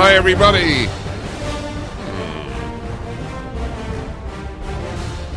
Hi, 0.00 0.14
everybody. 0.14 0.86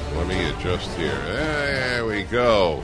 Hmm. 0.08 0.18
Let 0.20 0.28
me 0.28 0.50
adjust 0.52 0.92
here. 0.92 1.18
There 1.26 2.06
we 2.06 2.22
go. 2.22 2.84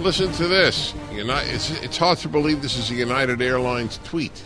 Listen 0.00 0.30
to 0.32 0.46
this. 0.46 0.92
United, 1.10 1.54
it's, 1.54 1.70
it's 1.82 1.96
hard 1.96 2.18
to 2.18 2.28
believe 2.28 2.60
this 2.60 2.76
is 2.76 2.90
a 2.90 2.94
United 2.94 3.40
Airlines 3.40 4.00
tweet. 4.04 4.44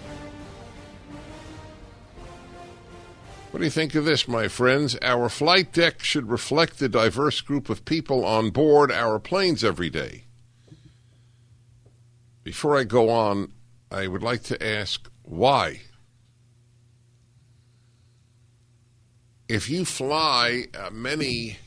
What 3.50 3.58
do 3.58 3.64
you 3.64 3.70
think 3.70 3.96
of 3.96 4.04
this, 4.04 4.28
my 4.28 4.46
friends? 4.46 4.96
Our 5.02 5.28
flight 5.28 5.72
deck 5.72 6.04
should 6.04 6.30
reflect 6.30 6.78
the 6.78 6.88
diverse 6.88 7.40
group 7.40 7.68
of 7.68 7.84
people 7.84 8.24
on 8.24 8.50
board 8.50 8.92
our 8.92 9.18
planes 9.18 9.64
every 9.64 9.90
day. 9.90 10.26
Before 12.44 12.78
I 12.78 12.84
go 12.84 13.10
on, 13.10 13.50
I 13.90 14.06
would 14.06 14.22
like 14.22 14.44
to 14.44 14.64
ask 14.64 15.08
why? 15.22 15.80
If 19.48 19.68
you 19.68 19.84
fly 19.84 20.66
uh, 20.74 20.90
many 20.90 21.58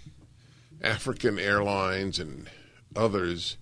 African 0.81 1.39
airlines 1.39 2.19
and 2.19 2.49
others, 2.95 3.57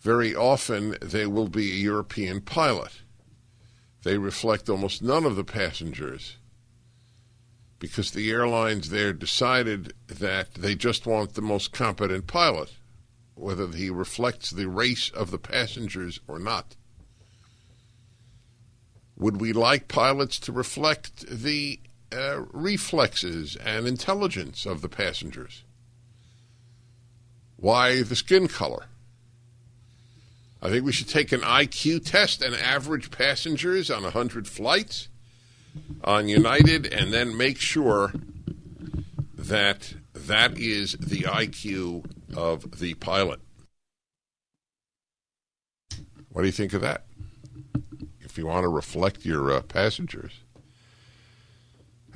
very 0.00 0.34
often 0.34 0.96
they 1.00 1.26
will 1.26 1.48
be 1.48 1.72
a 1.72 1.76
European 1.76 2.40
pilot. 2.40 3.00
They 4.02 4.18
reflect 4.18 4.68
almost 4.68 5.02
none 5.02 5.24
of 5.24 5.36
the 5.36 5.44
passengers 5.44 6.36
because 7.78 8.12
the 8.12 8.30
airlines 8.30 8.90
there 8.90 9.12
decided 9.12 9.92
that 10.06 10.54
they 10.54 10.74
just 10.74 11.06
want 11.06 11.34
the 11.34 11.42
most 11.42 11.72
competent 11.72 12.26
pilot, 12.26 12.72
whether 13.34 13.66
he 13.68 13.90
reflects 13.90 14.50
the 14.50 14.68
race 14.68 15.10
of 15.10 15.30
the 15.30 15.38
passengers 15.38 16.20
or 16.26 16.38
not. 16.38 16.76
Would 19.16 19.40
we 19.40 19.52
like 19.52 19.88
pilots 19.88 20.38
to 20.40 20.52
reflect 20.52 21.26
the 21.26 21.80
uh, 22.12 22.42
reflexes 22.52 23.56
and 23.56 23.86
intelligence 23.86 24.66
of 24.66 24.80
the 24.80 24.88
passengers? 24.88 25.62
Why 27.56 28.02
the 28.02 28.16
skin 28.16 28.48
color? 28.48 28.86
I 30.60 30.70
think 30.70 30.84
we 30.84 30.92
should 30.92 31.08
take 31.08 31.30
an 31.32 31.42
IQ 31.42 32.10
test 32.10 32.42
and 32.42 32.54
average 32.54 33.10
passengers 33.10 33.90
on 33.90 34.02
100 34.02 34.48
flights 34.48 35.08
on 36.02 36.28
United 36.28 36.86
and 36.86 37.12
then 37.12 37.36
make 37.36 37.58
sure 37.58 38.12
that 39.34 39.94
that 40.14 40.58
is 40.58 40.92
the 40.92 41.22
IQ 41.22 42.04
of 42.34 42.80
the 42.80 42.94
pilot. 42.94 43.40
What 46.30 46.42
do 46.42 46.46
you 46.46 46.52
think 46.52 46.72
of 46.72 46.80
that? 46.80 47.04
If 48.34 48.38
you 48.38 48.46
want 48.48 48.64
to 48.64 48.68
reflect 48.68 49.24
your 49.24 49.52
uh, 49.52 49.62
passengers. 49.62 50.32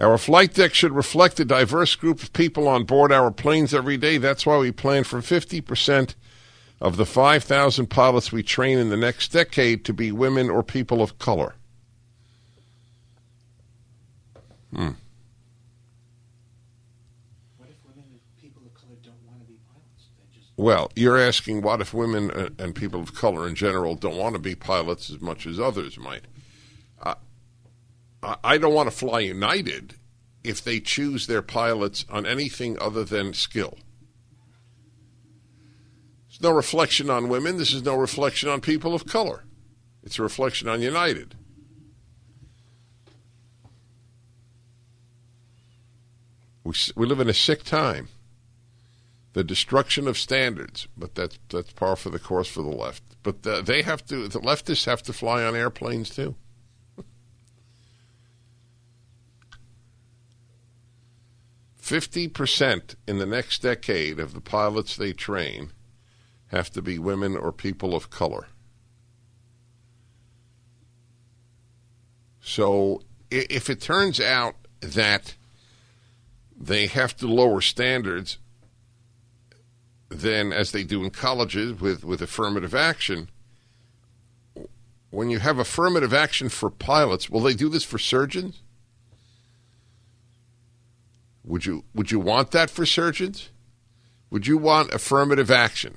Our 0.00 0.18
flight 0.18 0.52
deck 0.52 0.74
should 0.74 0.90
reflect 0.90 1.36
the 1.36 1.44
diverse 1.44 1.94
group 1.94 2.20
of 2.20 2.32
people 2.32 2.66
on 2.66 2.82
board 2.82 3.12
our 3.12 3.30
planes 3.30 3.72
every 3.72 3.96
day. 3.96 4.18
That's 4.18 4.44
why 4.44 4.58
we 4.58 4.72
plan 4.72 5.04
for 5.04 5.20
50% 5.20 6.16
of 6.80 6.96
the 6.96 7.06
5,000 7.06 7.86
pilots 7.86 8.32
we 8.32 8.42
train 8.42 8.78
in 8.78 8.88
the 8.88 8.96
next 8.96 9.30
decade 9.30 9.84
to 9.84 9.92
be 9.92 10.10
women 10.10 10.50
or 10.50 10.64
people 10.64 11.02
of 11.02 11.20
color. 11.20 11.54
Hmm. 14.74 14.90
Well, 20.58 20.90
you're 20.96 21.16
asking 21.16 21.62
what 21.62 21.80
if 21.80 21.94
women 21.94 22.32
uh, 22.32 22.48
and 22.58 22.74
people 22.74 23.00
of 23.00 23.14
color 23.14 23.46
in 23.46 23.54
general 23.54 23.94
don't 23.94 24.16
want 24.16 24.34
to 24.34 24.40
be 24.40 24.56
pilots 24.56 25.08
as 25.08 25.20
much 25.20 25.46
as 25.46 25.60
others 25.60 25.96
might? 25.96 26.24
Uh, 27.00 27.14
I 28.42 28.58
don't 28.58 28.74
want 28.74 28.90
to 28.90 28.96
fly 28.96 29.20
United 29.20 29.94
if 30.42 30.62
they 30.64 30.80
choose 30.80 31.28
their 31.28 31.42
pilots 31.42 32.04
on 32.10 32.26
anything 32.26 32.76
other 32.80 33.04
than 33.04 33.34
skill. 33.34 33.78
It's 36.28 36.40
no 36.40 36.50
reflection 36.50 37.08
on 37.08 37.28
women. 37.28 37.56
This 37.56 37.72
is 37.72 37.84
no 37.84 37.94
reflection 37.94 38.48
on 38.48 38.60
people 38.60 38.96
of 38.96 39.06
color. 39.06 39.44
It's 40.02 40.18
a 40.18 40.22
reflection 40.22 40.68
on 40.68 40.82
United. 40.82 41.36
We, 46.64 46.72
we 46.96 47.06
live 47.06 47.20
in 47.20 47.28
a 47.28 47.34
sick 47.34 47.62
time 47.62 48.08
the 49.38 49.44
destruction 49.44 50.08
of 50.08 50.18
standards, 50.18 50.88
but 50.96 51.14
that's 51.14 51.38
that's 51.48 51.72
par 51.72 51.94
for 51.94 52.10
the 52.10 52.18
course 52.18 52.48
for 52.48 52.60
the 52.60 52.68
left. 52.68 53.04
But 53.22 53.44
the, 53.44 53.62
they 53.62 53.82
have 53.82 54.04
to. 54.06 54.26
The 54.26 54.40
leftists 54.40 54.86
have 54.86 55.00
to 55.04 55.12
fly 55.12 55.44
on 55.44 55.54
airplanes 55.54 56.10
too. 56.10 56.34
Fifty 61.76 62.26
percent 62.26 62.96
in 63.06 63.18
the 63.18 63.26
next 63.26 63.62
decade 63.62 64.18
of 64.18 64.34
the 64.34 64.40
pilots 64.40 64.96
they 64.96 65.12
train 65.12 65.70
have 66.48 66.68
to 66.72 66.82
be 66.82 66.98
women 66.98 67.36
or 67.36 67.52
people 67.52 67.94
of 67.94 68.10
color. 68.10 68.48
So 72.40 73.02
if 73.30 73.70
it 73.70 73.80
turns 73.80 74.18
out 74.18 74.56
that 74.80 75.36
they 76.60 76.88
have 76.88 77.16
to 77.18 77.28
lower 77.28 77.60
standards 77.60 78.38
than 80.08 80.52
as 80.52 80.72
they 80.72 80.84
do 80.84 81.04
in 81.04 81.10
colleges 81.10 81.80
with, 81.80 82.04
with 82.04 82.22
affirmative 82.22 82.74
action. 82.74 83.28
When 85.10 85.30
you 85.30 85.38
have 85.38 85.58
affirmative 85.58 86.12
action 86.12 86.48
for 86.48 86.70
pilots, 86.70 87.30
will 87.30 87.40
they 87.40 87.54
do 87.54 87.68
this 87.68 87.84
for 87.84 87.98
surgeons? 87.98 88.60
Would 91.44 91.64
you 91.64 91.84
would 91.94 92.10
you 92.10 92.20
want 92.20 92.50
that 92.50 92.68
for 92.68 92.84
surgeons? 92.84 93.48
Would 94.30 94.46
you 94.46 94.58
want 94.58 94.92
affirmative 94.92 95.50
action? 95.50 95.96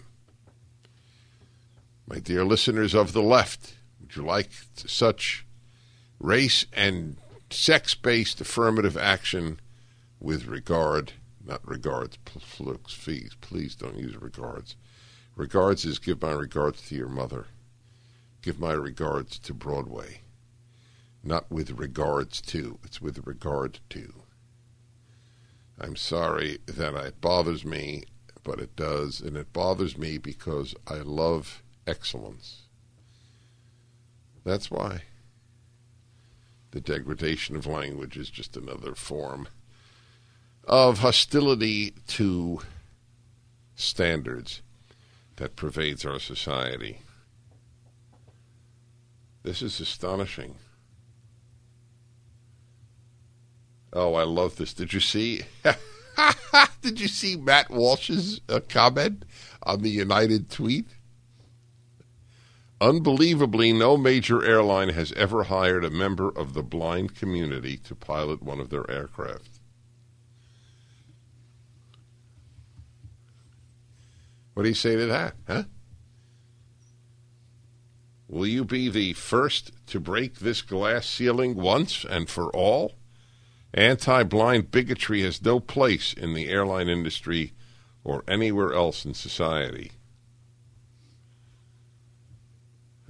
My 2.08 2.20
dear 2.20 2.46
listeners 2.46 2.94
of 2.94 3.12
the 3.12 3.22
left, 3.22 3.74
would 4.00 4.16
you 4.16 4.24
like 4.24 4.50
such 4.76 5.46
race 6.22 6.66
and 6.72 7.18
sex 7.50 7.96
based 7.96 8.40
affirmative 8.40 8.96
action 8.96 9.60
with 10.22 10.46
regard 10.46 11.14
not 11.46 11.68
regards, 11.68 12.18
flux, 12.40 12.94
fees. 12.94 13.36
Please 13.42 13.76
don't 13.76 13.98
use 13.98 14.16
regards. 14.16 14.76
Regards 15.36 15.86
is 15.86 16.00
give 16.00 16.22
my 16.22 16.32
regards 16.32 16.88
to 16.90 16.96
your 16.96 17.10
mother. 17.10 17.48
Give 18.42 18.60
my 18.60 18.74
regards 18.74 19.40
to 19.40 19.54
Broadway. 19.54 20.22
Not 21.24 21.52
with 21.52 21.72
regards 21.72 22.42
to, 22.42 22.80
it's 22.84 23.02
with 23.02 23.26
regard 23.26 23.80
to. 23.92 24.14
I'm 25.80 25.96
sorry 25.96 26.60
that 26.66 26.96
it 26.96 27.22
bothers 27.22 27.64
me, 27.64 28.04
but 28.44 28.60
it 28.60 28.76
does, 28.76 29.22
and 29.22 29.38
it 29.38 29.54
bothers 29.54 29.98
me 29.98 30.18
because 30.18 30.76
I 30.88 30.96
love 30.96 31.64
excellence. 31.88 32.64
That's 34.44 34.70
why. 34.72 35.04
The 36.72 36.82
degradation 36.82 37.56
of 37.56 37.68
language 37.68 38.18
is 38.18 38.30
just 38.30 38.58
another 38.58 38.96
form 38.96 39.48
of 40.66 41.00
hostility 41.00 41.94
to 42.08 42.62
standards 43.76 44.62
that 45.38 45.56
pervades 45.56 46.06
our 46.06 46.20
society. 46.20 47.00
This 49.44 49.62
is 49.62 49.80
astonishing. 49.80 50.56
Oh, 53.94 54.14
I 54.14 54.24
love 54.24 54.56
this. 54.58 54.74
Did 54.74 54.94
you 54.94 55.00
see? 55.00 55.42
Did 56.82 57.00
you 57.00 57.08
see 57.08 57.36
Matt 57.36 57.70
Walsh's 57.70 58.40
uh, 58.48 58.60
comment 58.70 59.26
on 59.64 59.82
the 59.82 59.90
United 59.90 60.50
tweet? 60.50 60.88
Unbelievably, 62.80 63.74
no 63.74 63.98
major 63.98 64.44
airline 64.44 64.90
has 64.90 65.12
ever 65.14 65.44
hired 65.44 65.86
a 65.86 65.92
member 65.92 66.30
of 66.30 66.54
the 66.54 66.64
blind 66.64 67.16
community 67.16 67.78
to 67.78 67.94
pilot 67.94 68.42
one 68.42 68.60
of 68.60 68.70
their 68.70 68.90
aircraft. 68.90 69.61
What 74.54 74.64
do 74.64 74.70
you 74.70 74.76
say 74.76 74.96
to 74.96 75.06
that, 75.06 75.36
huh? 75.48 75.64
Will 78.28 78.48
you 78.48 78.64
be 78.64 78.90
the 78.90 79.14
first 79.14 79.72
to 79.88 80.00
break 80.00 80.36
this 80.36 80.62
glass 80.62 81.06
ceiling 81.06 81.56
once 81.56 82.06
and 82.06 82.30
for 82.30 82.50
all? 82.56 82.94
Anti 83.74 84.24
blind 84.24 84.72
bigotry 84.72 85.22
has 85.22 85.42
no 85.42 85.60
place 85.60 86.14
in 86.14 86.34
the 86.34 86.50
airline 86.50 86.90
industry 86.90 87.54
or 88.04 88.24
anywhere 88.28 88.74
else 88.74 89.06
in 89.06 89.14
society. 89.14 89.92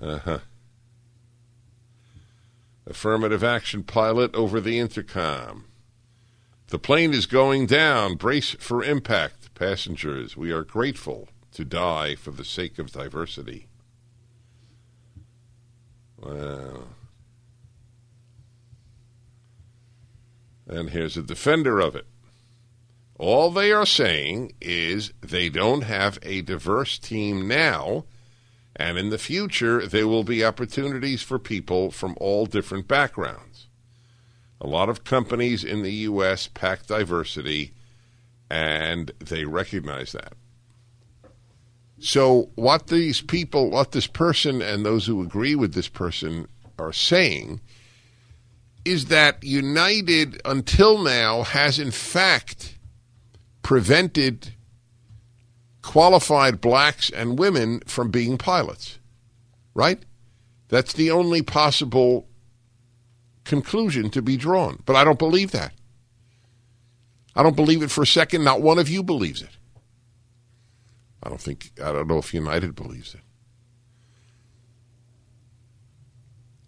Uh 0.02 0.20
huh. 0.20 0.40
Affirmative 2.88 3.44
action 3.44 3.84
pilot 3.84 4.34
over 4.36 4.60
the 4.60 4.80
intercom. 4.80 5.66
The 6.68 6.80
plane 6.80 7.14
is 7.14 7.26
going 7.26 7.68
down. 7.68 8.16
Brace 8.16 8.52
for 8.52 8.84
impact. 8.84 9.41
Passengers, 9.62 10.36
we 10.36 10.52
are 10.52 10.64
grateful 10.64 11.30
to 11.52 11.64
die 11.64 12.16
for 12.16 12.32
the 12.32 12.44
sake 12.44 12.80
of 12.80 12.92
diversity. 12.92 13.68
And 16.20 16.90
here's 20.90 21.16
a 21.16 21.22
defender 21.22 21.80
of 21.80 21.96
it. 21.96 22.08
All 23.20 23.52
they 23.52 23.72
are 23.72 23.86
saying 23.86 24.54
is 24.60 25.14
they 25.22 25.48
don't 25.48 25.84
have 25.84 26.18
a 26.24 26.42
diverse 26.42 26.98
team 26.98 27.48
now, 27.48 28.06
and 28.76 28.98
in 28.98 29.12
the 29.12 29.20
future 29.20 29.86
there 29.86 30.08
will 30.08 30.24
be 30.24 30.44
opportunities 30.44 31.22
for 31.22 31.38
people 31.38 31.92
from 31.92 32.18
all 32.20 32.48
different 32.48 32.88
backgrounds. 32.88 33.68
A 34.60 34.66
lot 34.66 34.90
of 34.90 35.04
companies 35.04 35.64
in 35.64 35.84
the 35.84 35.94
U.S. 35.94 36.48
pack 36.48 36.88
diversity, 36.88 37.76
and 38.52 39.12
they 39.20 39.46
recognize 39.46 40.12
that. 40.12 40.34
So, 42.00 42.50
what 42.56 42.88
these 42.88 43.22
people, 43.22 43.70
what 43.70 43.94
this 43.94 44.08
person, 44.08 44.62
and 44.62 44.86
those 44.86 45.06
who 45.06 45.22
agree 45.22 45.56
with 45.56 45.74
this 45.74 45.88
person 45.88 46.48
are 46.78 46.92
saying 46.92 47.62
is 48.84 49.06
that 49.06 49.42
United, 49.44 50.42
until 50.44 50.98
now, 51.02 51.44
has 51.44 51.80
in 51.80 51.92
fact 51.92 52.78
prevented 53.62 54.54
qualified 55.82 56.60
blacks 56.60 57.10
and 57.10 57.40
women 57.40 57.80
from 57.86 58.12
being 58.12 58.38
pilots. 58.38 59.00
Right? 59.74 60.04
That's 60.68 60.92
the 60.92 61.10
only 61.12 61.42
possible 61.42 62.28
conclusion 63.46 64.10
to 64.10 64.22
be 64.22 64.36
drawn. 64.36 64.84
But 64.86 64.98
I 64.98 65.06
don't 65.06 65.20
believe 65.20 65.52
that. 65.52 65.74
I 67.36 67.44
don't 67.44 67.56
believe 67.56 67.82
it 67.82 67.92
for 67.92 68.04
a 68.04 68.08
second. 68.08 68.44
Not 68.44 68.62
one 68.62 68.80
of 68.80 68.90
you 68.90 69.04
believes 69.04 69.42
it. 69.42 69.58
I 71.24 71.30
don't 71.30 71.42
think, 71.42 71.72
I 71.82 71.92
don't 71.92 72.08
know 72.08 72.18
if 72.18 72.34
United 72.34 72.76
believes 72.76 73.14
it. 73.14 73.22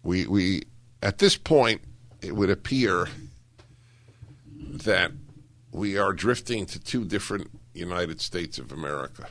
We, 0.03 0.27
we, 0.27 0.63
at 1.01 1.17
this 1.17 1.37
point, 1.37 1.81
it 2.21 2.35
would 2.35 2.49
appear 2.49 3.07
that 4.55 5.11
we 5.71 5.97
are 5.97 6.13
drifting 6.13 6.65
to 6.67 6.79
two 6.79 7.03
different 7.03 7.49
United 7.73 8.21
States 8.21 8.57
of 8.57 8.71
America. 8.71 9.27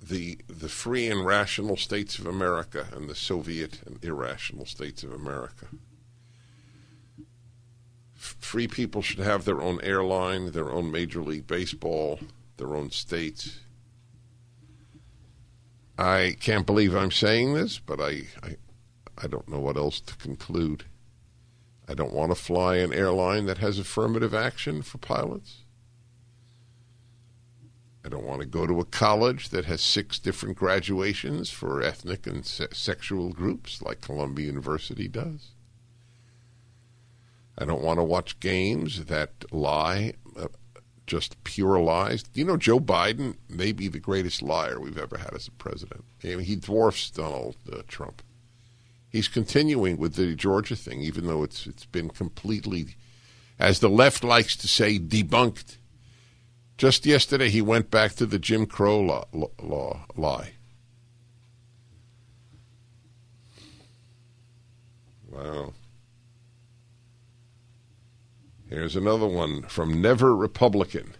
The, 0.00 0.38
the 0.46 0.68
free 0.68 1.08
and 1.08 1.26
rational 1.26 1.76
states 1.76 2.18
of 2.18 2.26
America 2.26 2.86
and 2.94 3.08
the 3.08 3.14
Soviet 3.14 3.80
and 3.84 4.02
irrational 4.04 4.64
states 4.66 5.02
of 5.02 5.12
America. 5.12 5.66
Free 8.38 8.68
people 8.68 9.02
should 9.02 9.18
have 9.18 9.44
their 9.44 9.60
own 9.60 9.80
airline, 9.82 10.52
their 10.52 10.70
own 10.70 10.90
Major 10.90 11.22
League 11.22 11.46
Baseball, 11.46 12.20
their 12.56 12.74
own 12.74 12.90
states. 12.90 13.60
I 15.98 16.36
can't 16.40 16.66
believe 16.66 16.94
I'm 16.94 17.10
saying 17.10 17.54
this, 17.54 17.78
but 17.78 18.00
I, 18.00 18.22
I, 18.42 18.56
I 19.16 19.26
don't 19.26 19.48
know 19.48 19.60
what 19.60 19.76
else 19.76 20.00
to 20.00 20.16
conclude. 20.16 20.84
I 21.88 21.94
don't 21.94 22.12
want 22.12 22.32
to 22.32 22.34
fly 22.34 22.76
an 22.76 22.92
airline 22.92 23.46
that 23.46 23.58
has 23.58 23.78
affirmative 23.78 24.34
action 24.34 24.82
for 24.82 24.98
pilots. 24.98 25.62
I 28.04 28.08
don't 28.08 28.26
want 28.26 28.40
to 28.40 28.46
go 28.46 28.66
to 28.66 28.78
a 28.78 28.84
college 28.84 29.48
that 29.48 29.64
has 29.64 29.80
six 29.80 30.18
different 30.18 30.56
graduations 30.56 31.50
for 31.50 31.82
ethnic 31.82 32.26
and 32.26 32.46
se- 32.46 32.68
sexual 32.72 33.32
groups 33.32 33.82
like 33.82 34.00
Columbia 34.00 34.46
University 34.46 35.08
does. 35.08 35.55
I 37.58 37.64
don't 37.64 37.82
want 37.82 37.98
to 37.98 38.04
watch 38.04 38.40
games 38.40 39.06
that 39.06 39.30
lie 39.50 40.14
uh, 40.38 40.48
just 41.06 41.42
pure 41.44 41.78
lies. 41.78 42.24
You 42.34 42.44
know, 42.44 42.56
Joe 42.56 42.80
Biden 42.80 43.36
may 43.48 43.72
be 43.72 43.88
the 43.88 43.98
greatest 43.98 44.42
liar 44.42 44.80
we've 44.80 44.98
ever 44.98 45.18
had 45.18 45.34
as 45.34 45.48
a 45.48 45.52
president. 45.52 46.04
I 46.22 46.28
mean, 46.28 46.40
he 46.40 46.56
dwarfs 46.56 47.10
Donald 47.10 47.56
uh, 47.72 47.82
Trump. 47.88 48.22
He's 49.08 49.28
continuing 49.28 49.96
with 49.96 50.14
the 50.14 50.34
Georgia 50.34 50.76
thing, 50.76 51.00
even 51.00 51.26
though 51.26 51.42
it's 51.42 51.66
it's 51.66 51.86
been 51.86 52.10
completely, 52.10 52.96
as 53.58 53.80
the 53.80 53.88
left 53.88 54.22
likes 54.22 54.56
to 54.56 54.68
say, 54.68 54.98
debunked. 54.98 55.78
Just 56.76 57.06
yesterday, 57.06 57.48
he 57.48 57.62
went 57.62 57.90
back 57.90 58.12
to 58.16 58.26
the 58.26 58.38
Jim 58.38 58.66
Crow 58.66 59.00
law, 59.00 59.24
law 59.62 60.04
lie. 60.16 60.52
Wow. 65.30 65.72
Here's 68.76 68.94
another 68.94 69.26
one 69.26 69.62
from 69.62 70.02
Never 70.02 70.36
Republican. 70.36 71.14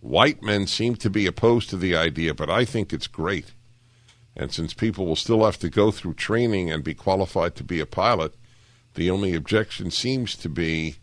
White 0.00 0.42
men 0.42 0.66
seem 0.66 0.96
to 0.96 1.08
be 1.08 1.24
opposed 1.24 1.70
to 1.70 1.76
the 1.76 1.94
idea, 1.94 2.34
but 2.34 2.50
I 2.50 2.64
think 2.64 2.92
it's 2.92 3.06
great. 3.06 3.52
And 4.34 4.52
since 4.52 4.74
people 4.74 5.06
will 5.06 5.14
still 5.14 5.44
have 5.44 5.56
to 5.60 5.70
go 5.70 5.92
through 5.92 6.14
training 6.14 6.72
and 6.72 6.82
be 6.82 6.92
qualified 6.92 7.54
to 7.54 7.62
be 7.62 7.78
a 7.78 7.86
pilot, 7.86 8.34
the 8.94 9.08
only 9.08 9.36
objection 9.36 9.92
seems 9.92 10.34
to 10.34 10.48
be 10.48 10.96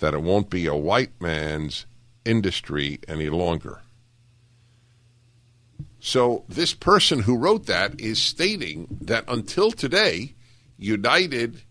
that 0.00 0.12
it 0.12 0.22
won't 0.22 0.50
be 0.50 0.66
a 0.66 0.74
white 0.74 1.12
man's 1.20 1.86
industry 2.24 2.98
any 3.06 3.28
longer. 3.28 3.78
So, 6.00 6.44
this 6.48 6.74
person 6.74 7.20
who 7.20 7.38
wrote 7.38 7.66
that 7.66 8.00
is 8.00 8.20
stating 8.20 8.88
that 9.02 9.22
until 9.28 9.70
today, 9.70 10.34
United 10.78 11.62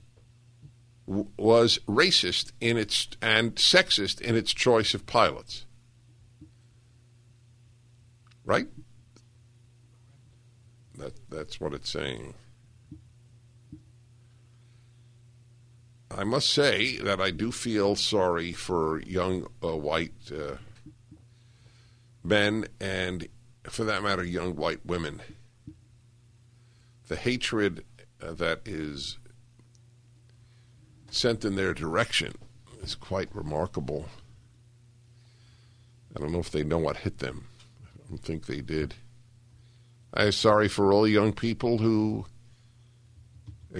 was 1.05 1.79
racist 1.87 2.51
in 2.61 2.77
its 2.77 3.09
and 3.21 3.55
sexist 3.55 4.21
in 4.21 4.35
its 4.35 4.53
choice 4.53 4.93
of 4.93 5.05
pilots. 5.05 5.65
Right? 8.45 8.67
That 10.97 11.13
that's 11.29 11.59
what 11.59 11.73
it's 11.73 11.89
saying. 11.89 12.35
I 16.15 16.23
must 16.25 16.49
say 16.49 16.97
that 16.97 17.21
I 17.21 17.31
do 17.31 17.51
feel 17.51 17.95
sorry 17.95 18.51
for 18.51 19.01
young 19.01 19.47
uh, 19.63 19.77
white 19.77 20.29
uh, 20.29 20.57
men 22.23 22.67
and, 22.81 23.27
for 23.63 23.85
that 23.85 24.03
matter, 24.03 24.23
young 24.23 24.55
white 24.55 24.85
women. 24.85 25.21
The 27.07 27.15
hatred 27.15 27.85
uh, 28.21 28.33
that 28.33 28.61
is 28.65 29.19
sent 31.11 31.45
in 31.45 31.55
their 31.55 31.73
direction 31.73 32.33
is 32.81 32.95
quite 32.95 33.33
remarkable. 33.35 34.07
I 36.15 36.19
don't 36.19 36.31
know 36.31 36.39
if 36.39 36.51
they 36.51 36.63
know 36.63 36.79
what 36.79 36.97
hit 36.97 37.19
them. 37.19 37.47
I 37.83 38.09
don't 38.09 38.23
think 38.23 38.45
they 38.45 38.61
did. 38.61 38.95
I'm 40.13 40.31
sorry 40.31 40.67
for 40.67 40.91
all 40.91 41.07
young 41.07 41.33
people 41.33 41.77
who 41.77 42.25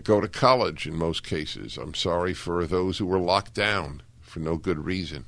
go 0.03 0.21
to 0.21 0.27
college 0.27 0.87
in 0.87 0.95
most 0.95 1.23
cases. 1.23 1.77
I'm 1.77 1.93
sorry 1.93 2.33
for 2.33 2.65
those 2.65 2.97
who 2.97 3.05
were 3.05 3.19
locked 3.19 3.53
down 3.53 4.03
for 4.21 4.39
no 4.39 4.55
good 4.55 4.85
reason 4.85 5.25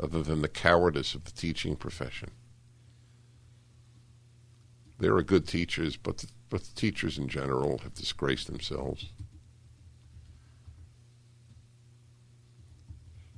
other 0.00 0.22
than 0.22 0.42
the 0.42 0.48
cowardice 0.48 1.14
of 1.14 1.24
the 1.24 1.32
teaching 1.32 1.76
profession. 1.76 2.30
There 4.98 5.14
are 5.16 5.22
good 5.22 5.46
teachers, 5.46 5.96
but 5.96 6.18
the, 6.18 6.28
but 6.48 6.64
the 6.64 6.74
teachers 6.74 7.18
in 7.18 7.28
general 7.28 7.78
have 7.78 7.94
disgraced 7.94 8.48
themselves. 8.48 9.06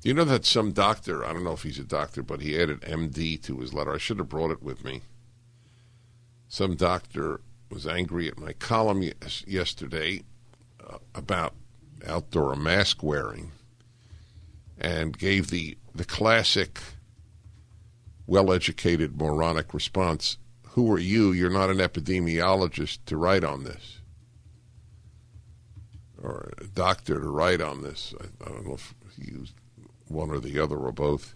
Do 0.00 0.08
you 0.08 0.14
know 0.14 0.24
that 0.24 0.46
some 0.46 0.72
doctor, 0.72 1.24
I 1.24 1.32
don't 1.34 1.44
know 1.44 1.52
if 1.52 1.62
he's 1.62 1.78
a 1.78 1.84
doctor, 1.84 2.22
but 2.22 2.40
he 2.40 2.60
added 2.60 2.80
MD 2.80 3.40
to 3.42 3.58
his 3.58 3.74
letter? 3.74 3.92
I 3.92 3.98
should 3.98 4.18
have 4.18 4.30
brought 4.30 4.50
it 4.50 4.62
with 4.62 4.82
me. 4.82 5.02
Some 6.48 6.74
doctor 6.74 7.42
was 7.70 7.86
angry 7.86 8.26
at 8.26 8.38
my 8.38 8.54
column 8.54 9.02
yes, 9.02 9.44
yesterday 9.46 10.22
uh, 10.84 10.98
about 11.14 11.54
outdoor 12.06 12.56
mask 12.56 13.02
wearing 13.02 13.52
and 14.78 15.18
gave 15.18 15.50
the, 15.50 15.76
the 15.94 16.06
classic, 16.06 16.80
well 18.26 18.52
educated, 18.52 19.20
moronic 19.20 19.74
response 19.74 20.38
Who 20.68 20.90
are 20.92 20.98
you? 20.98 21.32
You're 21.32 21.50
not 21.50 21.68
an 21.68 21.76
epidemiologist 21.76 23.00
to 23.04 23.18
write 23.18 23.44
on 23.44 23.64
this. 23.64 23.98
Or 26.22 26.52
a 26.58 26.64
doctor 26.64 27.20
to 27.20 27.28
write 27.28 27.60
on 27.60 27.82
this. 27.82 28.14
I, 28.18 28.44
I 28.44 28.48
don't 28.48 28.66
know 28.66 28.74
if 28.74 28.94
he 29.14 29.30
used 29.30 29.59
one 30.10 30.30
or 30.30 30.40
the 30.40 30.58
other 30.58 30.78
or 30.78 30.92
both. 30.92 31.34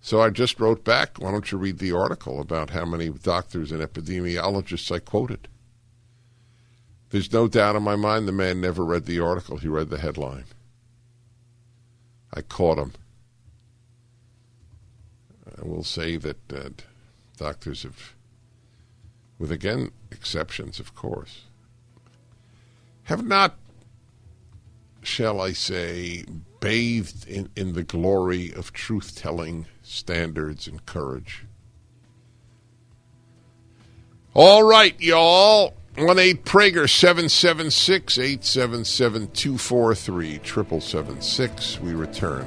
So 0.00 0.20
I 0.20 0.30
just 0.30 0.58
wrote 0.58 0.82
back, 0.82 1.18
why 1.18 1.30
don't 1.30 1.52
you 1.52 1.58
read 1.58 1.78
the 1.78 1.92
article 1.92 2.40
about 2.40 2.70
how 2.70 2.86
many 2.86 3.10
doctors 3.10 3.70
and 3.70 3.82
epidemiologists 3.82 4.90
I 4.90 4.98
quoted? 4.98 5.46
There's 7.10 7.32
no 7.32 7.48
doubt 7.48 7.76
in 7.76 7.82
my 7.82 7.96
mind 7.96 8.26
the 8.26 8.32
man 8.32 8.60
never 8.60 8.84
read 8.84 9.04
the 9.04 9.20
article. 9.20 9.58
He 9.58 9.68
read 9.68 9.90
the 9.90 9.98
headline. 9.98 10.44
I 12.32 12.42
caught 12.42 12.78
him. 12.78 12.92
I 15.60 15.66
will 15.66 15.84
say 15.84 16.16
that 16.16 16.52
uh, 16.52 16.70
doctors 17.36 17.82
have, 17.82 18.14
with 19.38 19.50
again 19.50 19.90
exceptions, 20.10 20.78
of 20.78 20.94
course, 20.94 21.42
have 23.04 23.26
not, 23.26 23.56
shall 25.02 25.40
I 25.40 25.52
say, 25.52 26.24
bathed 26.60 27.26
in, 27.26 27.50
in 27.56 27.72
the 27.72 27.82
glory 27.82 28.52
of 28.52 28.72
truth 28.72 29.16
telling 29.16 29.66
standards 29.82 30.66
and 30.66 30.84
courage. 30.86 31.44
All 34.34 34.62
right, 34.62 34.98
y'all. 35.00 35.74
1 35.96 36.18
8 36.18 36.44
Prager 36.44 36.88
776 36.88 38.18
877 38.18 39.28
243 39.32 40.40
7776. 40.44 41.80
We 41.80 41.94
return. 41.94 42.46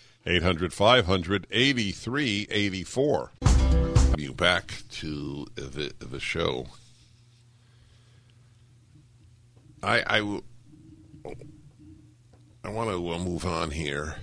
800 0.25 0.71
500 0.71 1.47
8384. 1.49 3.31
You 4.17 4.33
back 4.33 4.83
to 4.91 5.47
the, 5.55 5.93
the 5.99 6.19
show. 6.19 6.67
I, 9.81 10.03
I, 10.05 10.41
I 12.63 12.69
want 12.69 12.91
to 12.91 13.11
uh, 13.11 13.17
move 13.17 13.45
on 13.45 13.71
here. 13.71 14.17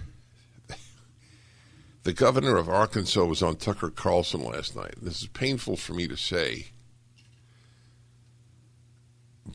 The 2.05 2.13
governor 2.13 2.57
of 2.57 2.69
Arkansas 2.69 3.25
was 3.25 3.43
on 3.43 3.57
Tucker 3.57 3.91
Carlson 3.91 4.43
last 4.45 4.77
night. 4.77 4.95
This 5.03 5.23
is 5.23 5.27
painful 5.27 5.77
for 5.77 5.95
me 5.95 6.07
to 6.07 6.17
say, 6.17 6.69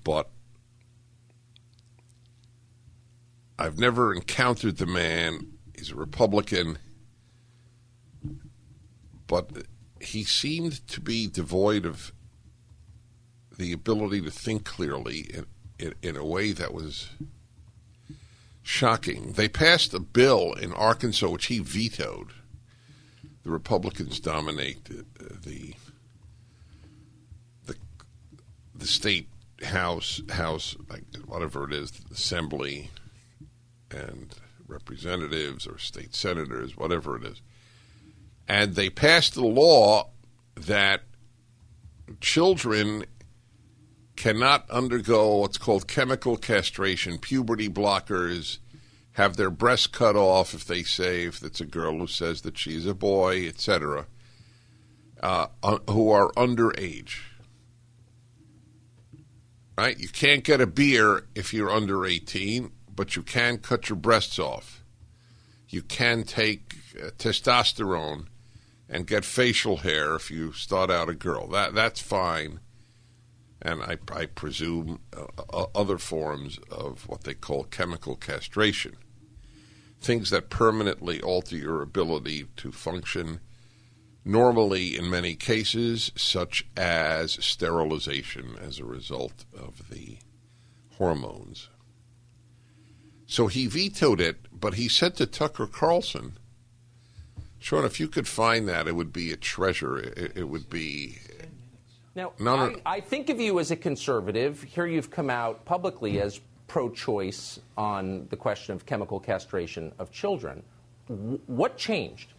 but 0.03 0.29
I've 3.57 3.79
never 3.79 4.13
encountered 4.13 4.77
the 4.77 4.85
man 4.85 5.52
He's 5.83 5.91
a 5.91 5.95
Republican, 5.95 6.77
but 9.27 9.49
he 9.99 10.23
seemed 10.23 10.87
to 10.87 11.01
be 11.01 11.27
devoid 11.27 11.85
of 11.85 12.13
the 13.57 13.73
ability 13.73 14.21
to 14.21 14.31
think 14.31 14.63
clearly 14.63 15.29
in, 15.33 15.45
in, 15.77 15.93
in, 16.01 16.15
a 16.15 16.23
way 16.23 16.53
that 16.53 16.73
was 16.73 17.09
shocking. 18.61 19.33
They 19.33 19.49
passed 19.49 19.93
a 19.93 19.99
bill 19.99 20.53
in 20.53 20.71
Arkansas 20.71 21.27
which 21.27 21.47
he 21.47 21.59
vetoed. 21.59 22.31
The 23.43 23.51
Republicans 23.51 24.21
dominate 24.21 24.85
the 24.85 25.73
the, 27.65 27.75
the, 28.73 28.87
state 28.87 29.27
house 29.61 30.21
house 30.29 30.77
like 30.89 31.03
whatever 31.25 31.69
it 31.69 31.73
is, 31.73 31.91
assembly, 32.09 32.89
and 33.91 34.33
representatives 34.67 35.67
or 35.67 35.77
state 35.77 36.15
senators, 36.15 36.77
whatever 36.77 37.17
it 37.17 37.23
is. 37.23 37.41
And 38.47 38.75
they 38.75 38.89
passed 38.89 39.35
a 39.35 39.45
law 39.45 40.09
that 40.55 41.01
children 42.19 43.05
cannot 44.15 44.69
undergo 44.69 45.37
what's 45.37 45.57
called 45.57 45.87
chemical 45.87 46.37
castration, 46.37 47.17
puberty 47.17 47.69
blockers, 47.69 48.59
have 49.13 49.37
their 49.37 49.49
breasts 49.49 49.87
cut 49.87 50.15
off 50.15 50.53
if 50.53 50.65
they 50.65 50.83
say 50.83 51.25
if 51.25 51.43
it's 51.43 51.61
a 51.61 51.65
girl 51.65 51.97
who 51.99 52.07
says 52.07 52.41
that 52.41 52.57
she's 52.57 52.85
a 52.85 52.95
boy, 52.95 53.47
etc., 53.47 54.07
uh, 55.21 55.47
who 55.89 56.09
are 56.09 56.31
underage. 56.33 57.19
Right? 59.77 59.97
You 59.97 60.09
can't 60.09 60.43
get 60.43 60.61
a 60.61 60.67
beer 60.67 61.25
if 61.33 61.53
you're 61.53 61.71
under 61.71 62.05
18 62.05 62.71
but 62.95 63.15
you 63.15 63.23
can 63.23 63.57
cut 63.57 63.89
your 63.89 63.97
breasts 63.97 64.39
off. 64.39 64.83
You 65.69 65.81
can 65.81 66.23
take 66.23 66.75
uh, 67.01 67.09
testosterone 67.17 68.27
and 68.89 69.07
get 69.07 69.25
facial 69.25 69.77
hair 69.77 70.15
if 70.15 70.29
you 70.29 70.51
start 70.51 70.91
out 70.91 71.09
a 71.09 71.15
girl. 71.15 71.47
That 71.47 71.73
that's 71.73 72.01
fine. 72.01 72.59
And 73.61 73.81
I, 73.81 73.97
I 74.11 74.25
presume 74.25 74.99
uh, 75.15 75.25
uh, 75.51 75.65
other 75.73 75.97
forms 75.97 76.59
of 76.69 77.07
what 77.07 77.23
they 77.23 77.33
call 77.33 77.63
chemical 77.63 78.15
castration, 78.15 78.97
things 80.01 80.29
that 80.31 80.49
permanently 80.49 81.21
alter 81.21 81.55
your 81.55 81.81
ability 81.81 82.47
to 82.57 82.71
function 82.73 83.39
normally 84.25 84.97
in 84.97 85.09
many 85.09 85.35
cases, 85.35 86.11
such 86.15 86.65
as 86.77 87.33
sterilization 87.43 88.55
as 88.61 88.79
a 88.79 88.85
result 88.85 89.45
of 89.57 89.89
the 89.89 90.17
hormones. 90.97 91.69
So 93.33 93.47
he 93.47 93.65
vetoed 93.65 94.21
it, 94.21 94.45
but 94.51 94.75
he 94.75 94.87
said 94.87 95.15
to 95.15 95.25
Tucker 95.25 95.65
Carlson, 95.65 96.37
Sean, 97.57 97.83
if 97.83 97.99
you 97.99 98.07
could 98.07 98.27
find 98.27 98.69
that, 98.69 98.87
it 98.87 98.95
would 98.95 99.11
be 99.11 99.31
a 99.31 99.35
treasure. 99.35 99.97
It, 99.97 100.33
it 100.35 100.43
would 100.43 100.69
be. 100.69 101.17
Now, 102.13 102.33
no, 102.37 102.67
no. 102.67 102.79
I, 102.85 102.97
I 102.97 102.99
think 102.99 103.31
of 103.31 103.39
you 103.39 103.59
as 103.59 103.71
a 103.71 103.75
conservative. 103.75 104.61
Here 104.61 104.85
you've 104.85 105.09
come 105.09 105.31
out 105.31 105.65
publicly 105.65 106.21
as 106.21 106.41
pro 106.67 106.91
choice 106.91 107.59
on 107.75 108.27
the 108.29 108.37
question 108.37 108.75
of 108.75 108.85
chemical 108.85 109.19
castration 109.19 109.91
of 109.97 110.11
children. 110.11 110.61
What 111.47 111.75
changed? 111.75 112.32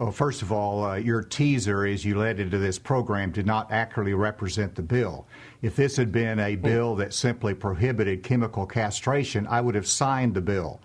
Well, 0.00 0.12
first 0.12 0.40
of 0.40 0.50
all, 0.50 0.82
uh, 0.82 0.96
your 0.96 1.20
teaser 1.22 1.84
as 1.84 2.06
you 2.06 2.18
led 2.18 2.40
into 2.40 2.56
this 2.56 2.78
program 2.78 3.32
did 3.32 3.44
not 3.44 3.70
accurately 3.70 4.14
represent 4.14 4.74
the 4.74 4.80
bill. 4.80 5.26
If 5.60 5.76
this 5.76 5.94
had 5.98 6.10
been 6.10 6.38
a 6.38 6.56
bill 6.56 6.96
that 6.96 7.12
simply 7.12 7.52
prohibited 7.52 8.22
chemical 8.22 8.64
castration, 8.64 9.46
I 9.46 9.60
would 9.60 9.74
have 9.74 9.86
signed 9.86 10.32
the 10.32 10.40
bill. 10.40 10.80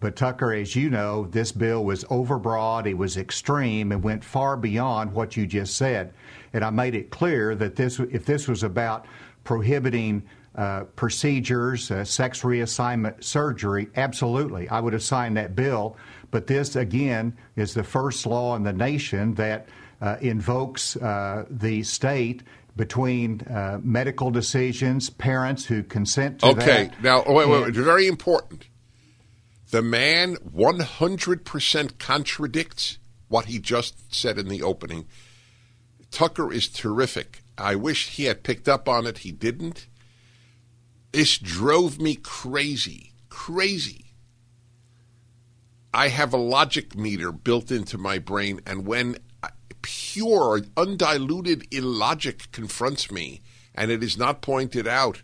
But 0.00 0.16
Tucker, 0.16 0.52
as 0.52 0.76
you 0.76 0.90
know, 0.90 1.28
this 1.30 1.50
bill 1.50 1.82
was 1.82 2.04
overbroad, 2.04 2.84
it 2.84 2.92
was 2.92 3.16
extreme, 3.16 3.90
and 3.90 4.02
went 4.02 4.22
far 4.22 4.54
beyond 4.54 5.14
what 5.14 5.34
you 5.34 5.46
just 5.46 5.76
said. 5.76 6.12
And 6.52 6.62
I 6.62 6.68
made 6.68 6.94
it 6.94 7.08
clear 7.08 7.54
that 7.54 7.74
this, 7.74 7.98
if 7.98 8.26
this 8.26 8.48
was 8.48 8.64
about 8.64 9.06
prohibiting 9.44 10.22
uh, 10.56 10.84
procedures, 10.94 11.90
uh, 11.90 12.04
sex 12.04 12.42
reassignment 12.42 13.24
surgery, 13.24 13.88
absolutely, 13.96 14.68
I 14.68 14.80
would 14.80 14.92
have 14.92 15.02
signed 15.02 15.38
that 15.38 15.56
bill. 15.56 15.96
But 16.30 16.46
this, 16.46 16.76
again, 16.76 17.36
is 17.56 17.74
the 17.74 17.84
first 17.84 18.26
law 18.26 18.54
in 18.56 18.62
the 18.62 18.72
nation 18.72 19.34
that 19.34 19.68
uh, 20.00 20.16
invokes 20.20 20.96
uh, 20.96 21.46
the 21.50 21.82
state 21.82 22.42
between 22.76 23.40
uh, 23.42 23.80
medical 23.82 24.30
decisions, 24.30 25.10
parents 25.10 25.66
who 25.66 25.82
consent 25.82 26.40
to 26.40 26.46
okay. 26.46 26.54
that. 26.54 26.68
Okay, 26.68 26.90
now, 27.02 27.24
wait, 27.26 27.48
wait, 27.48 27.62
wait, 27.64 27.74
very 27.74 28.06
important. 28.06 28.68
The 29.70 29.82
man 29.82 30.36
100% 30.36 31.98
contradicts 31.98 32.98
what 33.28 33.46
he 33.46 33.58
just 33.58 34.14
said 34.14 34.38
in 34.38 34.48
the 34.48 34.62
opening. 34.62 35.06
Tucker 36.10 36.52
is 36.52 36.68
terrific. 36.68 37.42
I 37.58 37.74
wish 37.74 38.10
he 38.10 38.24
had 38.24 38.42
picked 38.42 38.68
up 38.68 38.88
on 38.88 39.06
it. 39.06 39.18
He 39.18 39.32
didn't. 39.32 39.86
This 41.12 41.36
drove 41.36 42.00
me 42.00 42.14
crazy. 42.14 43.12
Crazy. 43.28 44.07
I 45.92 46.08
have 46.08 46.32
a 46.32 46.38
logic 46.38 46.96
meter 46.96 47.32
built 47.32 47.70
into 47.70 47.98
my 47.98 48.18
brain, 48.18 48.60
and 48.66 48.86
when 48.86 49.16
pure, 49.82 50.62
undiluted 50.76 51.66
illogic 51.72 52.50
confronts 52.52 53.10
me 53.10 53.40
and 53.74 53.90
it 53.90 54.02
is 54.02 54.18
not 54.18 54.42
pointed 54.42 54.86
out, 54.86 55.22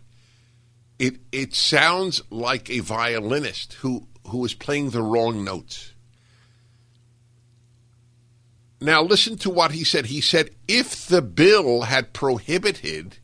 it 0.97 1.17
it 1.31 1.53
sounds 1.53 2.21
like 2.29 2.69
a 2.69 2.79
violinist 2.79 3.73
who 3.73 4.07
who 4.27 4.43
is 4.45 4.53
playing 4.53 4.89
the 4.89 5.03
wrong 5.03 5.43
notes. 5.43 5.93
Now 8.81 9.01
listen 9.01 9.37
to 9.39 9.49
what 9.49 9.71
he 9.71 9.83
said. 9.83 10.07
He 10.07 10.21
said 10.21 10.49
if 10.67 11.05
the 11.07 11.21
bill 11.21 11.81
had 11.81 12.13
prohibited 12.13 13.17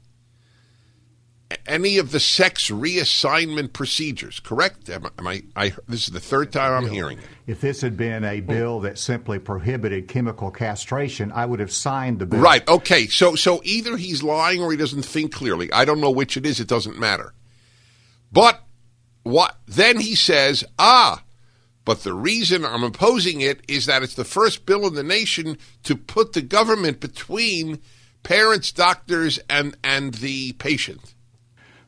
any 1.65 1.98
of 1.98 2.12
the 2.12 2.20
sex 2.20 2.70
reassignment 2.70 3.74
procedures, 3.74 4.39
correct? 4.39 4.89
Am, 4.89 5.08
am 5.17 5.27
I, 5.27 5.43
I, 5.55 5.74
This 5.88 6.08
is 6.08 6.13
the 6.13 6.20
third 6.20 6.51
time 6.51 6.86
I'm 6.86 6.91
hearing 6.91 7.17
it. 7.17 7.24
If 7.48 7.62
this 7.62 7.81
had 7.81 7.98
been 7.98 8.24
a 8.24 8.39
bill 8.41 8.79
that 8.81 8.98
simply 8.98 9.39
prohibited 9.39 10.08
chemical 10.08 10.51
castration, 10.51 11.31
I 11.31 11.46
would 11.46 11.60
have 11.60 11.72
signed 11.72 12.20
the 12.20 12.25
bill. 12.25 12.39
Right. 12.39 12.67
Okay. 12.67 13.08
So, 13.08 13.36
so 13.36 13.62
either 13.63 13.98
he's 13.98 14.24
lying 14.24 14.62
or 14.62 14.72
he 14.72 14.77
doesn't 14.77 15.03
think 15.03 15.34
clearly. 15.34 15.72
I 15.72 15.86
don't 15.86 16.01
know 16.01 16.12
which 16.12 16.38
it 16.38 16.46
is. 16.46 16.60
It 16.60 16.67
doesn't 16.67 17.00
matter. 17.00 17.34
But 18.31 18.62
what 19.24 19.58
then 19.67 20.00
he 20.00 20.15
says, 20.15 20.63
ah, 20.79 21.24
but 21.84 22.03
the 22.03 22.13
reason 22.13 22.65
I'm 22.65 22.84
opposing 22.84 23.41
it 23.41 23.62
is 23.67 23.86
that 23.86 24.03
it's 24.03 24.15
the 24.15 24.24
first 24.24 24.65
bill 24.65 24.88
in 24.88 24.93
the 24.93 25.03
nation 25.03 25.58
to 25.84 25.96
put 25.96 26.34
the 26.34 26.41
government 26.41 27.00
between 27.00 27.79
parents, 28.24 28.72
doctors, 28.72 29.39
and 29.50 29.75
and 29.84 30.13
the 30.15 30.53
patient. 30.53 31.15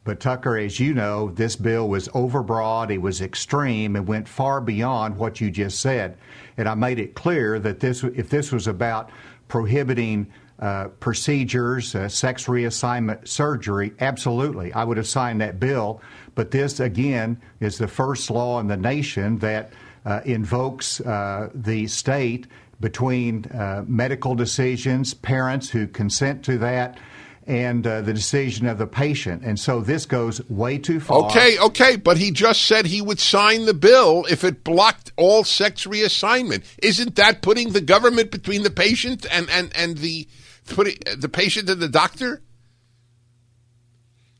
But 0.05 0.19
Tucker, 0.19 0.57
as 0.57 0.79
you 0.79 0.93
know, 0.93 1.29
this 1.31 1.55
bill 1.55 1.87
was 1.87 2.09
overbroad, 2.09 2.91
it 2.91 2.97
was 2.97 3.21
extreme, 3.21 3.95
it 3.95 4.05
went 4.05 4.27
far 4.27 4.59
beyond 4.59 5.17
what 5.17 5.39
you 5.39 5.49
just 5.49 5.79
said. 5.79 6.17
And 6.57 6.67
I 6.67 6.75
made 6.75 6.99
it 6.99 7.15
clear 7.15 7.57
that 7.59 7.79
this, 7.79 8.03
if 8.03 8.29
this 8.29 8.51
was 8.51 8.67
about 8.67 9.09
prohibiting 9.47 10.27
uh, 10.59 10.89
procedures, 10.99 11.95
uh, 11.95 12.09
sex 12.09 12.45
reassignment 12.45 13.27
surgery, 13.27 13.93
absolutely, 13.99 14.73
I 14.73 14.83
would 14.83 14.97
have 14.97 15.07
signed 15.07 15.39
that 15.41 15.59
bill. 15.59 16.01
But 16.35 16.51
this, 16.51 16.79
again, 16.79 17.41
is 17.59 17.77
the 17.77 17.87
first 17.87 18.29
law 18.29 18.59
in 18.59 18.67
the 18.67 18.77
nation 18.77 19.37
that 19.39 19.71
uh, 20.05 20.19
invokes 20.25 20.99
uh, 20.99 21.49
the 21.53 21.87
state 21.87 22.47
between 22.81 23.45
uh, 23.45 23.85
medical 23.87 24.35
decisions, 24.35 25.13
parents 25.13 25.69
who 25.69 25.87
consent 25.87 26.43
to 26.43 26.57
that 26.57 26.97
and 27.47 27.85
uh, 27.85 28.01
the 28.01 28.13
decision 28.13 28.67
of 28.67 28.77
the 28.77 28.87
patient. 28.87 29.43
And 29.43 29.59
so 29.59 29.81
this 29.81 30.05
goes 30.05 30.47
way 30.49 30.77
too 30.77 30.99
far. 30.99 31.25
Okay, 31.25 31.57
okay, 31.59 31.95
but 31.95 32.17
he 32.17 32.31
just 32.31 32.61
said 32.65 32.85
he 32.85 33.01
would 33.01 33.19
sign 33.19 33.65
the 33.65 33.73
bill 33.73 34.25
if 34.29 34.43
it 34.43 34.63
blocked 34.63 35.11
all 35.17 35.43
sex 35.43 35.85
reassignment. 35.85 36.63
Isn't 36.81 37.15
that 37.15 37.41
putting 37.41 37.73
the 37.73 37.81
government 37.81 38.31
between 38.31 38.63
the 38.63 38.69
patient 38.69 39.25
and 39.31 39.49
and 39.49 39.75
and 39.75 39.97
the 39.97 40.27
putting 40.67 40.97
the 41.17 41.29
patient 41.29 41.69
and 41.69 41.81
the 41.81 41.89
doctor? 41.89 42.41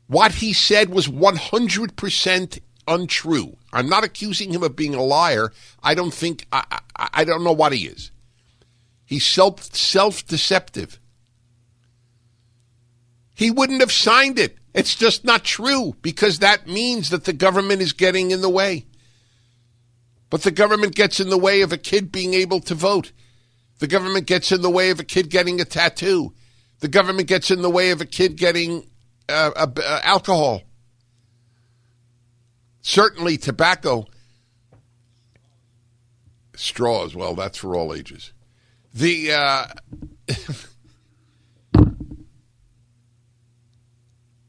What 0.06 0.32
he 0.32 0.52
said 0.52 0.90
was 0.90 1.08
100% 1.08 2.60
untrue. 2.86 3.56
I'm 3.72 3.88
not 3.88 4.04
accusing 4.04 4.52
him 4.52 4.62
of 4.62 4.76
being 4.76 4.94
a 4.94 5.02
liar. 5.02 5.52
I 5.82 5.94
don't 5.94 6.14
think 6.14 6.46
I 6.52 6.80
I, 6.96 7.08
I 7.14 7.24
don't 7.24 7.44
know 7.44 7.52
what 7.52 7.72
he 7.72 7.86
is. 7.86 8.10
He's 9.04 9.26
self 9.26 9.62
self 9.74 10.26
deceptive. 10.26 10.98
He 13.34 13.50
wouldn't 13.50 13.80
have 13.80 13.92
signed 13.92 14.38
it. 14.38 14.56
It's 14.72 14.94
just 14.94 15.24
not 15.24 15.44
true 15.44 15.96
because 16.02 16.38
that 16.38 16.66
means 16.66 17.10
that 17.10 17.24
the 17.24 17.32
government 17.32 17.82
is 17.82 17.92
getting 17.92 18.30
in 18.30 18.40
the 18.40 18.48
way. 18.48 18.86
But 20.30 20.42
the 20.42 20.50
government 20.50 20.94
gets 20.94 21.20
in 21.20 21.30
the 21.30 21.38
way 21.38 21.60
of 21.60 21.72
a 21.72 21.78
kid 21.78 22.10
being 22.10 22.34
able 22.34 22.60
to 22.60 22.74
vote. 22.74 23.12
The 23.78 23.86
government 23.86 24.26
gets 24.26 24.50
in 24.50 24.62
the 24.62 24.70
way 24.70 24.90
of 24.90 24.98
a 24.98 25.04
kid 25.04 25.30
getting 25.30 25.60
a 25.60 25.64
tattoo. 25.64 26.32
The 26.80 26.88
government 26.88 27.28
gets 27.28 27.50
in 27.50 27.62
the 27.62 27.70
way 27.70 27.90
of 27.90 28.00
a 28.00 28.06
kid 28.06 28.36
getting 28.36 28.88
uh, 29.28 29.50
uh, 29.54 30.00
alcohol. 30.02 30.62
Certainly, 32.80 33.38
tobacco. 33.38 34.06
Straws, 36.56 37.14
well, 37.14 37.34
that's 37.34 37.58
for 37.58 37.74
all 37.74 37.94
ages. 37.94 38.32
The. 38.92 39.32
Uh, 39.32 39.66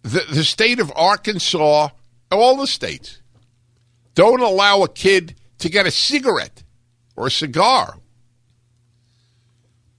the, 0.05 0.23
the 0.29 0.43
state 0.43 0.79
of 0.79 0.91
Arkansas, 0.95 1.89
all 2.31 2.57
the 2.57 2.67
states, 2.67 3.21
don't 4.13 4.39
allow 4.39 4.83
a 4.83 4.87
kid 4.87 5.35
to 5.57 5.67
get 5.67 5.87
a 5.87 5.91
cigarette 5.91 6.63
or 7.15 7.25
a 7.25 7.31
cigar. 7.31 7.97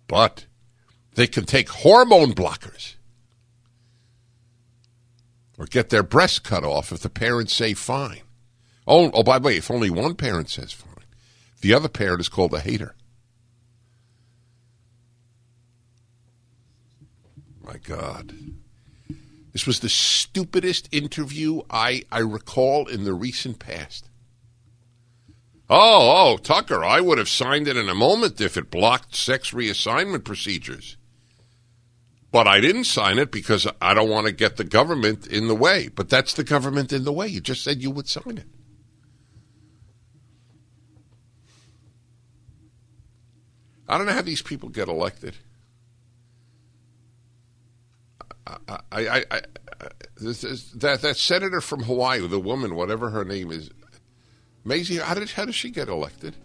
But 0.06 0.46
they 1.16 1.26
can 1.26 1.44
take 1.44 1.68
hormone 1.68 2.34
blockers 2.34 2.94
or 5.58 5.66
get 5.66 5.90
their 5.90 6.04
breast 6.04 6.44
cut 6.44 6.62
off 6.62 6.92
if 6.92 7.00
the 7.00 7.10
parents 7.10 7.52
say 7.52 7.74
fine. 7.74 8.22
Oh, 8.86 9.10
oh, 9.12 9.24
by 9.24 9.40
the 9.40 9.46
way, 9.46 9.56
if 9.56 9.72
only 9.72 9.90
one 9.90 10.14
parent 10.14 10.48
says 10.48 10.70
fine, 10.70 11.04
the 11.62 11.74
other 11.74 11.88
parent 11.88 12.20
is 12.20 12.28
called 12.28 12.54
a 12.54 12.60
hater. 12.60 12.94
My 17.64 17.78
God. 17.78 18.32
This 19.56 19.66
was 19.66 19.80
the 19.80 19.88
stupidest 19.88 20.86
interview 20.92 21.62
I, 21.70 22.02
I 22.12 22.18
recall 22.18 22.88
in 22.88 23.04
the 23.04 23.14
recent 23.14 23.58
past. 23.58 24.10
Oh, 25.70 26.34
oh, 26.34 26.36
Tucker, 26.36 26.84
I 26.84 27.00
would 27.00 27.16
have 27.16 27.30
signed 27.30 27.66
it 27.66 27.74
in 27.74 27.88
a 27.88 27.94
moment 27.94 28.38
if 28.38 28.58
it 28.58 28.70
blocked 28.70 29.16
sex 29.16 29.52
reassignment 29.52 30.24
procedures. 30.24 30.98
But 32.30 32.46
I 32.46 32.60
didn't 32.60 32.84
sign 32.84 33.18
it 33.18 33.32
because 33.32 33.66
I 33.80 33.94
don't 33.94 34.10
want 34.10 34.26
to 34.26 34.32
get 34.34 34.58
the 34.58 34.62
government 34.62 35.26
in 35.26 35.48
the 35.48 35.54
way. 35.54 35.88
But 35.88 36.10
that's 36.10 36.34
the 36.34 36.44
government 36.44 36.92
in 36.92 37.04
the 37.04 37.12
way. 37.14 37.26
You 37.26 37.40
just 37.40 37.64
said 37.64 37.82
you 37.82 37.90
would 37.90 38.08
sign 38.08 38.36
it. 38.36 38.48
I 43.88 43.96
don't 43.96 44.06
know 44.06 44.12
how 44.12 44.20
these 44.20 44.42
people 44.42 44.68
get 44.68 44.88
elected. 44.88 45.34
I, 48.46 48.78
I, 48.92 49.24
I, 49.30 49.40
this, 50.16 50.42
this, 50.42 50.70
that 50.72 51.02
that 51.02 51.16
senator 51.16 51.60
from 51.60 51.82
Hawaii, 51.82 52.26
the 52.26 52.40
woman, 52.40 52.74
whatever 52.74 53.10
her 53.10 53.24
name 53.24 53.50
is, 53.50 53.70
Mazie. 54.64 54.98
How 54.98 55.14
did 55.14 55.30
how 55.30 55.44
does 55.44 55.54
she 55.54 55.70
get 55.70 55.88
elected? 55.88 56.36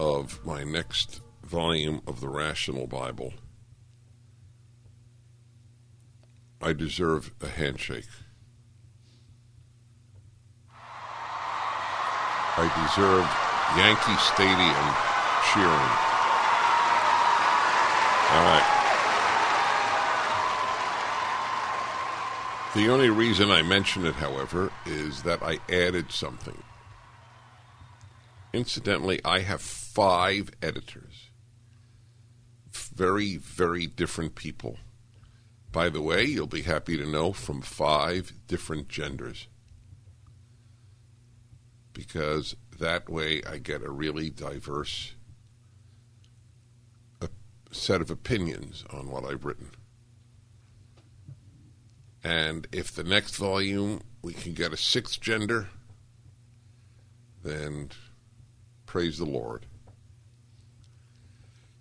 of 0.00 0.42
my 0.46 0.64
next 0.64 1.20
volume 1.44 2.00
of 2.06 2.22
the 2.22 2.28
Rational 2.28 2.86
Bible. 2.86 3.34
I 6.62 6.72
deserve 6.72 7.32
a 7.42 7.46
handshake. 7.46 8.08
I 12.56 12.64
deserve 12.80 13.28
Yankee 13.76 14.16
Stadium 14.22 14.88
cheering. 15.52 15.90
All 18.32 18.44
right. 18.48 18.76
The 22.74 22.88
only 22.90 23.10
reason 23.10 23.50
I 23.50 23.60
mention 23.60 24.06
it, 24.06 24.14
however, 24.14 24.72
is 24.86 25.22
that 25.24 25.42
I 25.42 25.58
added 25.68 26.10
something. 26.10 26.56
Incidentally, 28.52 29.20
I 29.24 29.40
have 29.40 29.60
five 29.60 30.50
editors. 30.60 31.28
Very, 32.72 33.36
very 33.36 33.86
different 33.86 34.34
people. 34.34 34.78
By 35.72 35.88
the 35.88 36.02
way, 36.02 36.24
you'll 36.24 36.46
be 36.46 36.62
happy 36.62 36.96
to 36.96 37.06
know 37.06 37.32
from 37.32 37.62
five 37.62 38.32
different 38.48 38.88
genders. 38.88 39.46
Because 41.92 42.56
that 42.78 43.08
way 43.08 43.42
I 43.48 43.58
get 43.58 43.82
a 43.82 43.90
really 43.90 44.30
diverse 44.30 45.14
set 47.72 48.00
of 48.00 48.10
opinions 48.10 48.84
on 48.90 49.08
what 49.10 49.24
I've 49.24 49.44
written. 49.44 49.70
And 52.22 52.66
if 52.72 52.92
the 52.92 53.04
next 53.04 53.36
volume 53.36 54.00
we 54.22 54.32
can 54.32 54.52
get 54.52 54.72
a 54.72 54.76
sixth 54.76 55.20
gender, 55.20 55.68
then 57.42 57.90
praise 58.90 59.18
the 59.18 59.24
Lord. 59.24 59.66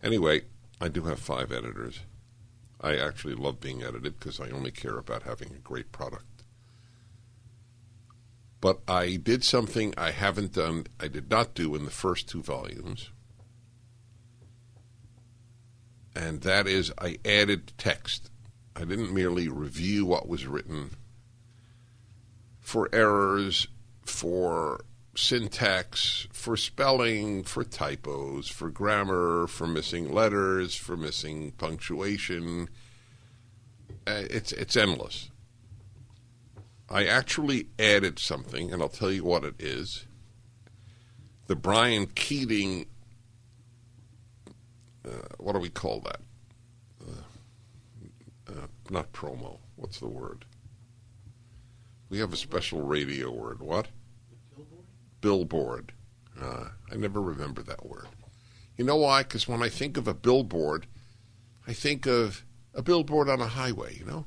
Anyway, 0.03 0.43
I 0.79 0.89
do 0.89 1.01
have 1.05 1.17
five 1.17 1.51
editors. 1.51 2.01
I 2.79 2.97
actually 2.97 3.33
love 3.33 3.59
being 3.59 3.81
edited 3.81 4.19
because 4.19 4.39
I 4.39 4.51
only 4.51 4.69
care 4.69 4.95
about 4.95 5.23
having 5.23 5.49
a 5.49 5.57
great 5.57 5.91
product. 5.91 6.43
But 8.61 8.81
I 8.87 9.15
did 9.15 9.43
something 9.43 9.95
I 9.97 10.11
haven't 10.11 10.53
done, 10.53 10.85
I 10.99 11.07
did 11.07 11.31
not 11.31 11.55
do 11.55 11.73
in 11.73 11.85
the 11.85 11.89
first 11.89 12.29
two 12.29 12.43
volumes. 12.43 13.09
And 16.15 16.41
that 16.41 16.67
is, 16.67 16.93
I 16.99 17.17
added 17.25 17.73
text. 17.79 18.29
I 18.75 18.81
didn't 18.81 19.11
merely 19.11 19.47
review 19.47 20.05
what 20.05 20.29
was 20.29 20.45
written 20.45 20.91
for 22.59 22.87
errors, 22.93 23.67
for 24.03 24.85
syntax, 25.15 26.27
for 26.31 26.55
spelling, 26.55 27.43
for 27.43 27.63
typos, 27.63 28.47
for 28.47 28.69
grammar, 28.69 29.47
for 29.47 29.67
missing 29.67 30.11
letters, 30.13 30.75
for 30.75 30.95
missing 30.95 31.51
punctuation. 31.51 32.69
Uh, 34.07 34.23
it's 34.29 34.51
it's 34.53 34.77
endless. 34.77 35.29
I 36.89 37.05
actually 37.05 37.67
added 37.77 38.17
something, 38.17 38.71
and 38.73 38.81
I'll 38.81 38.89
tell 38.89 39.11
you 39.11 39.23
what 39.23 39.43
it 39.43 39.55
is. 39.59 40.05
The 41.47 41.55
Brian 41.55 42.07
Keating, 42.07 42.87
uh, 45.05 45.27
what 45.37 45.53
do 45.53 45.59
we 45.59 45.69
call 45.69 45.99
that? 46.01 46.21
Uh, 48.47 48.67
not 48.89 49.11
promo. 49.13 49.59
What's 49.75 49.99
the 49.99 50.07
word? 50.07 50.45
We 52.09 52.17
have 52.19 52.33
a 52.33 52.37
special 52.37 52.81
radio 52.81 53.29
word. 53.31 53.61
What? 53.61 53.89
Billboard. 55.21 55.93
Uh, 56.39 56.69
I 56.91 56.95
never 56.95 57.21
remember 57.21 57.61
that 57.63 57.85
word. 57.85 58.07
You 58.77 58.85
know 58.85 58.97
why? 58.97 59.23
Because 59.23 59.47
when 59.47 59.61
I 59.61 59.69
think 59.69 59.97
of 59.97 60.07
a 60.07 60.13
billboard, 60.13 60.87
I 61.67 61.73
think 61.73 62.05
of 62.05 62.45
a 62.73 62.81
billboard 62.81 63.29
on 63.29 63.41
a 63.41 63.47
highway, 63.47 63.97
you 63.97 64.05
know? 64.05 64.25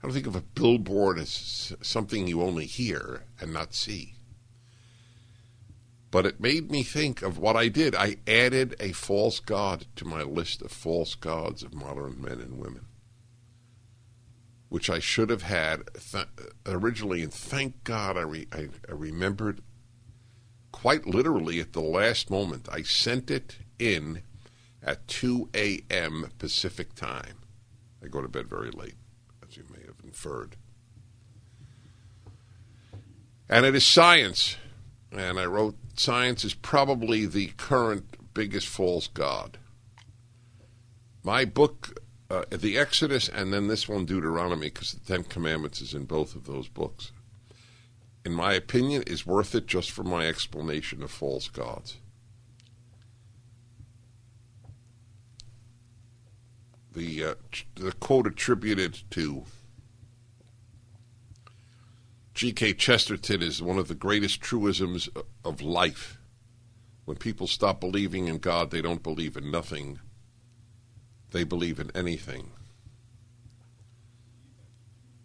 I 0.00 0.06
don't 0.06 0.12
think 0.12 0.26
of 0.26 0.36
a 0.36 0.42
billboard 0.42 1.18
as 1.18 1.74
something 1.82 2.28
you 2.28 2.42
only 2.42 2.66
hear 2.66 3.24
and 3.40 3.52
not 3.52 3.74
see. 3.74 4.14
But 6.12 6.24
it 6.26 6.40
made 6.40 6.70
me 6.70 6.82
think 6.84 7.22
of 7.22 7.38
what 7.38 7.56
I 7.56 7.68
did. 7.68 7.94
I 7.94 8.16
added 8.26 8.76
a 8.78 8.92
false 8.92 9.40
god 9.40 9.86
to 9.96 10.04
my 10.04 10.22
list 10.22 10.62
of 10.62 10.70
false 10.70 11.14
gods 11.14 11.62
of 11.62 11.74
modern 11.74 12.22
men 12.22 12.40
and 12.40 12.58
women, 12.58 12.86
which 14.76 14.90
I 14.90 14.98
should 14.98 15.30
have 15.30 15.40
had 15.40 15.88
th- 16.12 16.26
originally. 16.66 17.22
And 17.22 17.32
thank 17.32 17.82
God 17.82 18.18
I, 18.18 18.20
re- 18.20 18.48
I, 18.52 18.68
I 18.86 18.92
remembered 18.92 19.62
quite 20.70 21.06
literally 21.06 21.60
at 21.60 21.72
the 21.72 21.80
last 21.80 22.28
moment. 22.28 22.68
I 22.70 22.82
sent 22.82 23.30
it 23.30 23.56
in 23.78 24.20
at 24.82 25.08
2 25.08 25.48
a.m. 25.54 26.30
Pacific 26.38 26.94
time. 26.94 27.38
I 28.04 28.08
go 28.08 28.20
to 28.20 28.28
bed 28.28 28.48
very 28.48 28.70
late, 28.70 28.96
as 29.48 29.56
you 29.56 29.64
may 29.70 29.80
have 29.86 29.96
inferred. 30.04 30.56
And 33.48 33.64
it 33.64 33.74
is 33.74 33.86
science. 33.86 34.58
And 35.10 35.40
I 35.40 35.46
wrote, 35.46 35.76
Science 35.96 36.44
is 36.44 36.52
probably 36.52 37.24
the 37.24 37.46
current 37.56 38.34
biggest 38.34 38.66
false 38.66 39.06
god. 39.06 39.56
My 41.22 41.46
book, 41.46 41.98
uh, 42.30 42.44
The 42.50 42.78
Exodus, 42.78 43.28
and 43.28 43.52
then 43.52 43.68
this 43.68 43.88
one, 43.88 44.04
Deuteronomy, 44.04 44.68
because 44.68 44.92
the 44.92 45.00
Ten 45.00 45.24
Commandments 45.24 45.80
is 45.80 45.94
in 45.94 46.04
both 46.04 46.34
of 46.34 46.44
those 46.46 46.68
books, 46.68 47.12
in 48.24 48.32
my 48.32 48.54
opinion, 48.54 49.02
is 49.06 49.26
worth 49.26 49.54
it 49.54 49.66
just 49.66 49.90
for 49.90 50.02
my 50.02 50.26
explanation 50.26 51.02
of 51.02 51.10
false 51.10 51.48
gods. 51.48 51.98
The, 56.92 57.24
uh, 57.24 57.34
the 57.74 57.92
quote 57.92 58.26
attributed 58.26 58.98
to 59.10 59.44
G.K. 62.34 62.74
Chesterton 62.74 63.42
is 63.42 63.62
one 63.62 63.78
of 63.78 63.88
the 63.88 63.94
greatest 63.94 64.40
truisms 64.40 65.08
of 65.44 65.62
life. 65.62 66.18
When 67.04 67.16
people 67.16 67.46
stop 67.46 67.80
believing 67.80 68.26
in 68.26 68.38
God, 68.38 68.70
they 68.70 68.82
don't 68.82 69.02
believe 69.02 69.36
in 69.36 69.50
nothing, 69.50 70.00
they 71.36 71.44
believe 71.44 71.78
in 71.78 71.90
anything. 71.94 72.50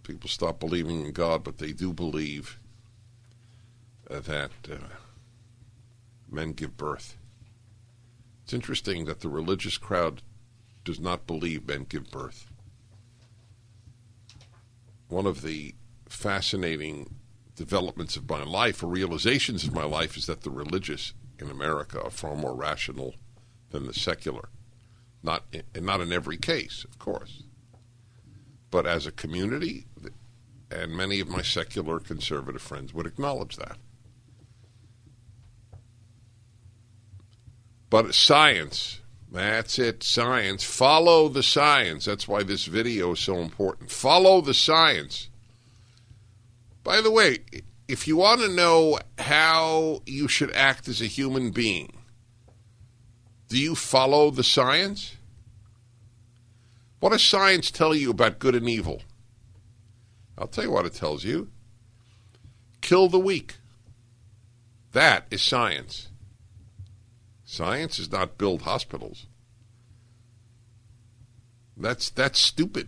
People 0.04 0.30
stop 0.30 0.60
believing 0.60 1.06
in 1.06 1.13
God, 1.13 1.41
but 1.41 1.58
they 1.58 1.71
do 1.71 1.93
believe 1.93 2.60
uh, 4.10 4.19
that 4.19 4.52
uh, 4.69 4.76
men 6.30 6.52
give 6.52 6.76
birth. 6.76 7.15
It's 8.43 8.52
interesting 8.52 9.06
that 9.06 9.21
the 9.21 9.30
religious 9.30 9.78
crowd 9.78 10.21
does 10.84 11.00
not 11.00 11.26
believe 11.26 11.65
men 11.65 11.86
give 11.88 12.12
birth. 12.12 12.52
One 15.08 15.26
of 15.26 15.43
the 15.43 15.76
fascinating 16.10 17.15
developments 17.56 18.17
of 18.17 18.30
my 18.30 18.43
life 18.43 18.84
or 18.84 18.88
realizations 18.88 19.63
of 19.63 19.74
my 19.74 19.86
life 19.86 20.17
is 20.17 20.26
that 20.26 20.41
the 20.41 20.50
religious 20.50 21.13
in 21.39 21.50
America 21.50 22.04
are 22.04 22.10
far 22.10 22.36
more 22.36 22.54
rational 22.54 23.15
than 23.69 23.88
the 23.88 23.93
secular. 23.93 24.50
Not 25.24 25.44
in, 25.52 25.64
not 25.86 26.02
in 26.02 26.12
every 26.12 26.38
case, 26.38 26.84
of 26.84 26.98
course, 26.98 27.44
but 28.72 28.88
as 28.88 29.06
a 29.06 29.12
community, 29.12 29.86
and 30.72 30.96
many 30.96 31.20
of 31.20 31.28
my 31.28 31.42
secular 31.42 32.00
conservative 32.00 32.62
friends 32.62 32.94
would 32.94 33.06
acknowledge 33.06 33.58
that. 33.58 33.78
But 37.90 38.16
science, 38.16 39.02
that's 39.32 39.78
it, 39.78 40.02
science. 40.02 40.64
Follow 40.64 41.28
the 41.28 41.44
science. 41.44 42.06
That's 42.06 42.28
why 42.28 42.44
this 42.44 42.66
video 42.66 43.12
is 43.12 43.20
so 43.20 43.38
important. 43.38 43.92
Follow 43.92 44.42
the 44.42 44.54
science. 44.54 45.30
By 46.84 47.02
the 47.02 47.12
way, 47.12 47.40
if 47.88 48.08
you 48.08 48.16
want 48.16 48.42
to 48.42 48.48
know 48.48 48.98
how 49.18 50.02
you 50.06 50.28
should 50.28 50.52
act 50.54 50.88
as 50.88 51.02
a 51.02 51.06
human 51.06 51.52
being, 51.52 52.01
do 53.52 53.58
you 53.58 53.76
follow 53.76 54.32
the 54.32 54.46
science? 54.46 55.18
What 57.02 57.10
does 57.10 57.22
science 57.22 57.70
tell 57.70 57.94
you 57.94 58.10
about 58.10 58.40
good 58.40 58.56
and 58.56 58.70
evil? 58.70 59.02
I'll 60.38 60.48
tell 60.48 60.64
you 60.64 60.72
what 60.72 60.86
it 60.86 60.94
tells 60.94 61.26
you 61.26 61.50
kill 62.80 63.10
the 63.10 63.20
weak. 63.20 63.58
That 64.94 65.26
is 65.30 65.42
science. 65.42 66.08
Science 67.44 68.00
is 68.00 68.10
not 68.10 68.38
build 68.38 68.62
hospitals. 68.62 69.28
That's 71.76 72.10
that's 72.10 72.40
stupid. 72.40 72.88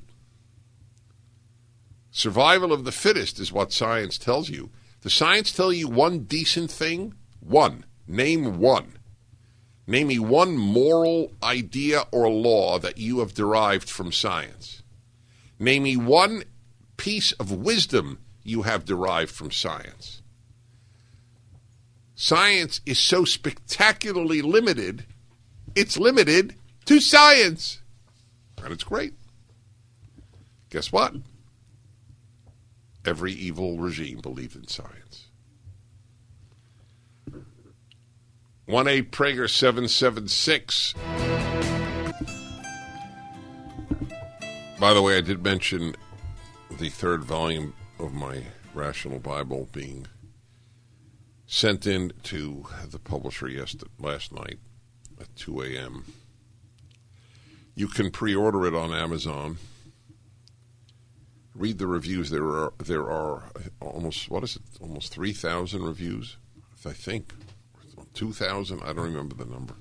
Survival 2.10 2.72
of 2.72 2.86
the 2.86 2.94
fittest 2.94 3.38
is 3.38 3.52
what 3.52 3.74
science 3.74 4.18
tells 4.18 4.50
you. 4.50 4.70
The 5.02 5.10
science 5.10 5.52
tell 5.52 5.74
you 5.74 5.90
one 5.90 6.20
decent 6.20 6.72
thing? 6.72 7.16
One. 7.42 7.84
Name 8.08 8.60
one. 8.60 8.93
Name 9.86 10.08
me 10.08 10.20
one 10.20 10.58
moral 10.58 11.34
idea 11.44 12.06
or 12.12 12.30
law 12.30 12.80
that 12.80 12.98
you 12.98 13.20
have 13.20 13.34
derived 13.34 13.90
from 13.90 14.12
science. 14.12 14.82
Name 15.60 15.84
me 15.84 15.98
one 15.98 16.44
piece 16.96 17.34
of 17.34 17.52
wisdom 17.52 18.20
you 18.44 18.62
have 18.62 18.86
derived 18.86 19.32
from 19.32 19.52
science. 19.52 20.22
Science 22.16 22.80
is 22.86 23.00
so 23.00 23.26
spectacularly 23.26 24.42
limited, 24.42 25.06
it's 25.76 25.98
limited 25.98 26.56
to 26.86 27.00
science. 27.00 27.82
And 28.64 28.72
it's 28.72 28.84
great. 28.84 29.14
Guess 30.70 30.92
what? 30.92 31.14
Every 33.06 33.34
evil 33.34 33.78
regime 33.78 34.20
believed 34.20 34.56
in 34.56 34.68
science. 34.68 35.28
1 38.66 38.88
8 38.88 39.12
Prager 39.12 39.50
776. 39.50 40.94
By 44.80 44.94
the 44.94 45.02
way, 45.02 45.18
I 45.18 45.22
did 45.22 45.44
mention 45.44 45.96
the 46.80 46.88
third 46.88 47.26
volume 47.26 47.74
of 48.00 48.14
my 48.14 48.44
Rational 48.74 49.20
Bible 49.20 49.68
being 49.74 50.08
sent 51.46 51.86
in 51.86 52.14
to 52.24 52.66
the 52.90 53.00
publisher 53.00 53.50
yesterday, 53.50 53.92
last 54.00 54.32
night 54.32 54.60
at 55.20 55.36
2 55.36 55.62
a.m. 55.64 56.06
You 57.76 57.88
can 57.88 58.12
pre-order 58.12 58.66
it 58.66 58.74
on 58.74 58.94
Amazon. 58.94 59.58
Read 61.54 61.80
the 61.80 61.88
reviews. 61.88 62.30
There 62.30 62.46
are 62.46 62.74
there 62.78 63.10
are 63.10 63.52
almost 63.82 64.30
what 64.30 64.44
is 64.44 64.56
it? 64.56 64.62
Almost 64.80 65.12
three 65.12 65.34
thousand 65.34 65.84
reviews, 65.84 66.38
I 66.86 66.94
think. 66.94 67.34
Two 68.14 68.32
thousand. 68.32 68.82
I 68.84 68.94
don't 68.94 69.06
remember 69.06 69.36
the 69.36 69.46
number. 69.46 69.74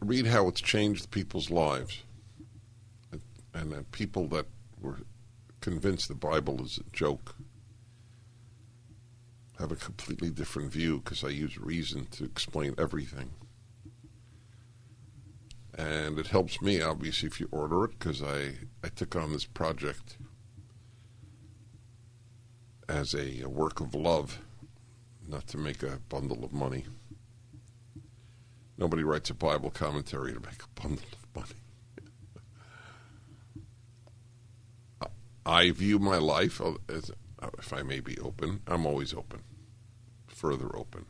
Read 0.00 0.26
how 0.26 0.48
it's 0.48 0.60
changed 0.60 1.10
people's 1.10 1.50
lives, 1.50 2.02
and, 3.54 3.72
and 3.72 3.90
people 3.92 4.26
that 4.28 4.46
were 4.80 4.98
convinced 5.60 6.08
the 6.08 6.14
Bible 6.14 6.62
is 6.64 6.78
a 6.78 6.96
joke 6.96 7.36
have 9.58 9.70
a 9.70 9.76
completely 9.76 10.30
different 10.30 10.72
view 10.72 10.98
because 10.98 11.22
I 11.22 11.28
use 11.28 11.58
reason 11.58 12.06
to 12.12 12.24
explain 12.24 12.74
everything. 12.78 13.30
And 15.76 16.18
it 16.18 16.28
helps 16.28 16.60
me, 16.60 16.80
obviously, 16.80 17.28
if 17.28 17.40
you 17.40 17.48
order 17.50 17.84
it 17.84 17.98
because 17.98 18.22
I, 18.22 18.54
I 18.82 18.88
took 18.88 19.14
on 19.16 19.32
this 19.32 19.44
project 19.44 20.16
as 22.88 23.14
a, 23.14 23.42
a 23.42 23.48
work 23.48 23.80
of 23.80 23.94
love, 23.94 24.40
not 25.30 25.46
to 25.48 25.58
make 25.58 25.82
a 25.82 26.00
bundle 26.08 26.44
of 26.44 26.52
money. 26.52 26.84
Nobody 28.76 29.04
writes 29.04 29.30
a 29.30 29.34
Bible 29.34 29.70
commentary 29.70 30.32
to 30.32 30.40
make 30.40 30.62
a 30.62 30.80
bundle 30.80 31.04
of 31.12 31.42
money. 31.42 31.60
I 35.46 35.70
view 35.70 35.98
my 35.98 36.18
life 36.18 36.60
as, 36.88 37.10
if 37.58 37.72
I 37.72 37.82
may 37.82 38.00
be 38.00 38.18
open, 38.18 38.60
I'm 38.66 38.84
always 38.86 39.14
open 39.14 39.42
further 40.40 40.74
open. 40.74 41.04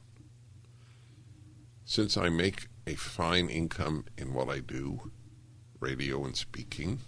Since 1.85 2.17
I 2.17 2.31
make 2.31 2.67
a 2.85 2.97
fine 2.97 3.49
income 3.49 4.07
in 4.19 4.35
what 4.35 4.49
I 4.49 4.59
do, 4.59 5.13
radio 5.79 6.25
and 6.25 6.37
speaking, 6.37 6.99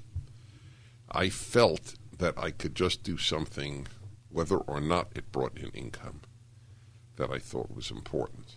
I 1.11 1.31
felt 1.31 1.95
that 2.17 2.39
I 2.39 2.53
could 2.53 2.77
just 2.77 3.03
do 3.03 3.19
something, 3.19 3.89
whether 4.31 4.57
or 4.57 4.81
not 4.81 5.09
it 5.17 5.33
brought 5.33 5.59
in 5.59 5.71
income, 5.71 6.21
that 7.23 7.31
I 7.31 7.39
thought 7.39 7.75
was 7.75 7.93
important. 7.93 8.57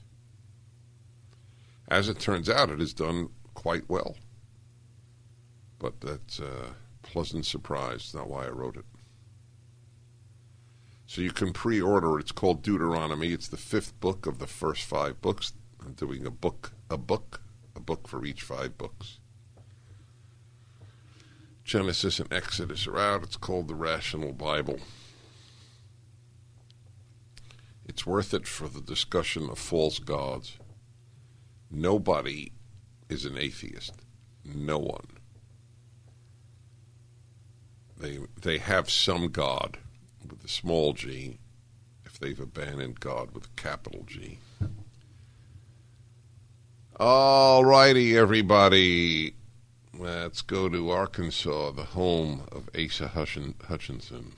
As 1.88 2.10
it 2.10 2.19
turns 2.19 2.49
out, 2.49 2.71
it 2.71 2.80
has 2.80 2.95
done 2.95 3.30
quite 3.54 3.88
well. 3.88 4.15
But 5.78 6.01
that's 6.01 6.39
a 6.39 6.75
pleasant 7.04 7.45
surprise, 7.45 7.97
It's 7.97 8.15
not 8.15 8.28
why 8.28 8.45
I 8.45 8.49
wrote 8.49 8.75
it. 8.75 8.86
So 11.06 11.21
you 11.21 11.32
can 11.32 11.54
pre-order. 11.54 12.17
It's 12.17 12.32
called 12.32 12.63
Deuteronomy. 12.63 13.34
It's 13.34 13.47
the 13.47 13.58
fifth 13.58 13.99
book 13.99 14.25
of 14.25 14.39
the 14.39 14.47
first 14.47 14.82
five 14.84 15.21
books. 15.21 15.54
I'm 15.86 15.93
doing 15.93 16.25
a 16.25 16.32
book, 16.32 16.73
a 16.89 16.97
book, 16.97 17.41
a 17.75 17.80
book 17.80 18.08
for 18.08 18.25
each 18.25 18.41
five 18.41 18.80
books. 18.80 19.19
Genesis 21.63 22.19
and 22.19 22.34
Exodus 22.34 22.88
are 22.88 22.97
out. 22.97 23.21
It's 23.21 23.38
called 23.38 23.67
the 23.67 23.75
Rational 23.75 24.34
Bible. 24.34 24.80
It's 27.88 28.06
worth 28.06 28.34
it 28.34 28.48
for 28.48 28.67
the 28.67 28.82
discussion 28.82 29.50
of 29.50 29.60
false 29.60 30.00
gods. 30.00 30.58
Nobody 31.69 32.52
is 33.10 33.26
an 33.26 33.38
atheist. 33.38 33.93
No 34.43 34.78
one. 34.78 35.08
They 37.98 38.19
they 38.41 38.58
have 38.58 38.89
some 38.89 39.30
god 39.30 39.78
with 40.30 40.43
a 40.43 40.50
small 40.50 40.93
g 40.93 41.39
if 42.15 42.19
they've 42.21 42.39
abandoned 42.39 43.02
God 43.02 43.32
with 43.32 43.45
a 43.48 43.62
capital 43.62 44.04
G. 44.08 44.39
All 46.98 47.65
righty, 47.65 48.17
everybody. 48.17 49.36
Let's 49.93 50.41
go 50.41 50.69
to 50.69 50.91
Arkansas, 50.91 51.71
the 51.71 51.84
home 51.84 52.43
of 52.54 52.69
Asa 52.74 53.10
Hutchinson. 53.10 54.32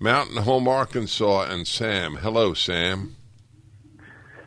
Mountain 0.00 0.36
Home, 0.36 0.68
Arkansas, 0.68 1.50
and 1.50 1.66
Sam. 1.66 2.14
Hello, 2.14 2.54
Sam. 2.54 3.16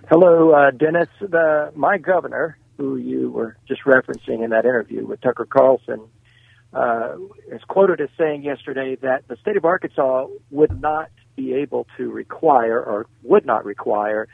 Hello, 0.09 0.51
uh, 0.51 0.71
Dennis. 0.71 1.09
The, 1.19 1.73
my 1.75 1.97
governor, 1.97 2.57
who 2.77 2.95
you 2.95 3.31
were 3.31 3.57
just 3.67 3.81
referencing 3.83 4.45
in 4.45 4.51
that 4.51 4.63
interview 4.63 5.05
with 5.05 5.19
Tucker 5.19 5.45
Carlson, 5.45 6.07
uh, 6.73 7.15
is 7.51 7.61
quoted 7.67 7.99
as 7.99 8.07
saying 8.17 8.43
yesterday 8.43 8.95
that 9.01 9.27
the 9.27 9.35
state 9.41 9.57
of 9.57 9.65
Arkansas 9.65 10.27
would 10.51 10.79
not 10.79 11.09
be 11.35 11.53
able 11.53 11.85
to 11.97 12.09
require 12.09 12.81
or 12.81 13.07
would 13.23 13.45
not 13.45 13.65
require 13.65 14.29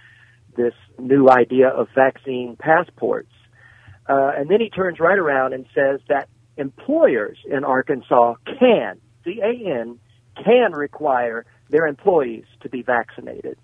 this 0.55 0.73
new 0.99 1.29
idea 1.31 1.69
of 1.69 1.87
vaccine 1.95 2.55
passports. 2.59 3.31
Uh, 4.07 4.33
and 4.37 4.51
then 4.51 4.61
he 4.61 4.69
turns 4.69 4.99
right 4.99 5.17
around 5.17 5.53
and 5.53 5.65
says 5.73 5.99
that 6.09 6.29
employers 6.57 7.39
in 7.49 7.63
Arkansas 7.63 8.35
can, 8.59 8.99
C-A-N, 9.23 9.97
can 10.43 10.73
require 10.73 11.45
their 11.69 11.85
employees 11.87 12.45
to 12.61 12.69
be 12.69 12.81
vaccinated. 12.81 13.57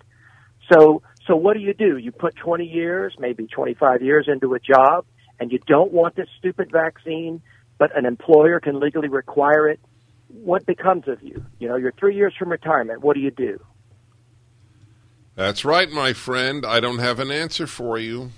So, 0.72 1.02
so 1.26 1.36
what 1.36 1.54
do 1.54 1.60
you 1.60 1.74
do? 1.74 1.96
You 1.96 2.12
put 2.12 2.36
20 2.36 2.64
years, 2.64 3.14
maybe 3.18 3.46
25 3.46 4.02
years 4.02 4.28
into 4.28 4.54
a 4.54 4.58
job, 4.58 5.04
and 5.38 5.52
you 5.52 5.58
don't 5.66 5.92
want 5.92 6.16
this 6.16 6.28
stupid 6.38 6.70
vaccine 6.70 7.42
but 7.78 7.96
an 7.96 8.06
employer 8.06 8.60
can 8.60 8.80
legally 8.80 9.08
require 9.08 9.68
it, 9.68 9.80
what 10.28 10.66
becomes 10.66 11.08
of 11.08 11.22
you? 11.22 11.44
You 11.58 11.68
know, 11.68 11.76
you're 11.76 11.92
three 11.92 12.16
years 12.16 12.34
from 12.38 12.50
retirement. 12.50 13.02
What 13.02 13.14
do 13.14 13.20
you 13.20 13.30
do? 13.30 13.60
That's 15.34 15.64
right, 15.64 15.90
my 15.90 16.12
friend. 16.12 16.64
I 16.64 16.80
don't 16.80 16.98
have 16.98 17.18
an 17.18 17.30
answer 17.30 17.66
for 17.66 17.98
you. 17.98 18.30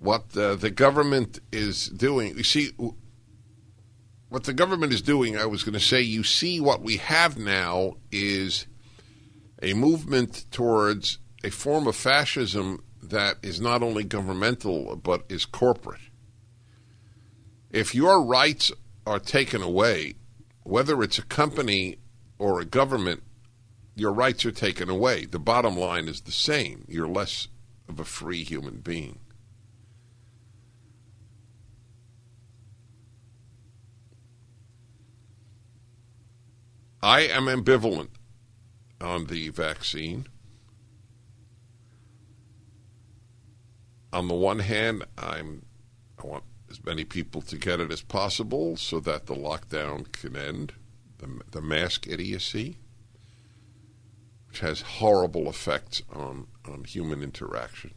What 0.00 0.30
the, 0.30 0.56
the 0.56 0.70
government 0.70 1.40
is 1.52 1.88
doing, 1.88 2.36
you 2.36 2.44
see, 2.44 2.70
what 4.28 4.44
the 4.44 4.52
government 4.52 4.92
is 4.92 5.02
doing, 5.02 5.36
I 5.36 5.46
was 5.46 5.62
going 5.62 5.74
to 5.74 5.80
say, 5.80 6.00
you 6.00 6.22
see, 6.22 6.60
what 6.60 6.82
we 6.82 6.98
have 6.98 7.38
now 7.38 7.94
is 8.12 8.66
a 9.62 9.74
movement 9.74 10.44
towards 10.50 11.18
a 11.42 11.50
form 11.50 11.86
of 11.86 11.96
fascism 11.96 12.82
that 13.02 13.36
is 13.42 13.60
not 13.60 13.82
only 13.82 14.04
governmental 14.04 14.96
but 14.96 15.24
is 15.28 15.46
corporate. 15.46 16.00
If 17.70 17.94
your 17.94 18.22
rights 18.22 18.72
are 19.06 19.18
taken 19.18 19.62
away, 19.62 20.14
whether 20.62 21.02
it's 21.02 21.18
a 21.18 21.24
company 21.24 21.98
or 22.38 22.60
a 22.60 22.64
government, 22.64 23.22
your 23.94 24.12
rights 24.12 24.44
are 24.44 24.52
taken 24.52 24.88
away. 24.88 25.24
The 25.24 25.38
bottom 25.38 25.76
line 25.76 26.08
is 26.08 26.20
the 26.20 26.32
same. 26.32 26.84
You're 26.88 27.08
less 27.08 27.48
of 27.88 27.98
a 27.98 28.04
free 28.04 28.44
human 28.44 28.76
being. 28.76 29.20
I 37.02 37.20
am 37.20 37.44
ambivalent 37.44 38.08
on 39.00 39.26
the 39.26 39.50
vaccine. 39.50 40.26
On 44.12 44.26
the 44.26 44.34
one 44.34 44.60
hand, 44.60 45.04
I'm 45.16 45.62
I 46.22 46.26
want 46.26 46.44
as 46.70 46.84
many 46.84 47.04
people 47.04 47.40
to 47.42 47.56
get 47.56 47.80
it 47.80 47.92
as 47.92 48.02
possible 48.02 48.76
so 48.76 49.00
that 49.00 49.26
the 49.26 49.34
lockdown 49.34 50.10
can 50.12 50.36
end, 50.36 50.72
the, 51.18 51.40
the 51.50 51.62
mask 51.62 52.06
idiocy, 52.06 52.78
which 54.48 54.60
has 54.60 54.80
horrible 54.80 55.48
effects 55.48 56.02
on, 56.12 56.46
on 56.66 56.84
human 56.84 57.22
interaction, 57.22 57.94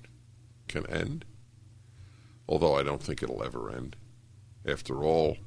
can 0.67 0.85
end. 0.87 1.25
Although 2.47 2.75
I 2.75 2.83
don't 2.83 3.01
think 3.01 3.23
it'll 3.23 3.43
ever 3.43 3.71
end. 3.71 3.95
After 4.65 5.03
all, 5.03 5.37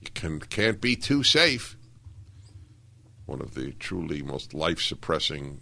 you 0.00 0.10
can, 0.14 0.38
can't 0.40 0.80
be 0.80 0.94
too 0.94 1.22
safe. 1.22 1.76
One 3.30 3.40
of 3.40 3.54
the 3.54 3.70
truly 3.74 4.22
most 4.22 4.54
life 4.54 4.80
suppressing 4.80 5.60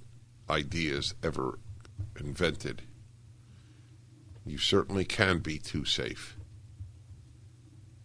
ideas 0.48 1.14
ever 1.22 1.58
invented. 2.18 2.80
You 4.46 4.56
certainly 4.56 5.04
can 5.04 5.40
be 5.40 5.58
too 5.58 5.84
safe. 5.84 6.38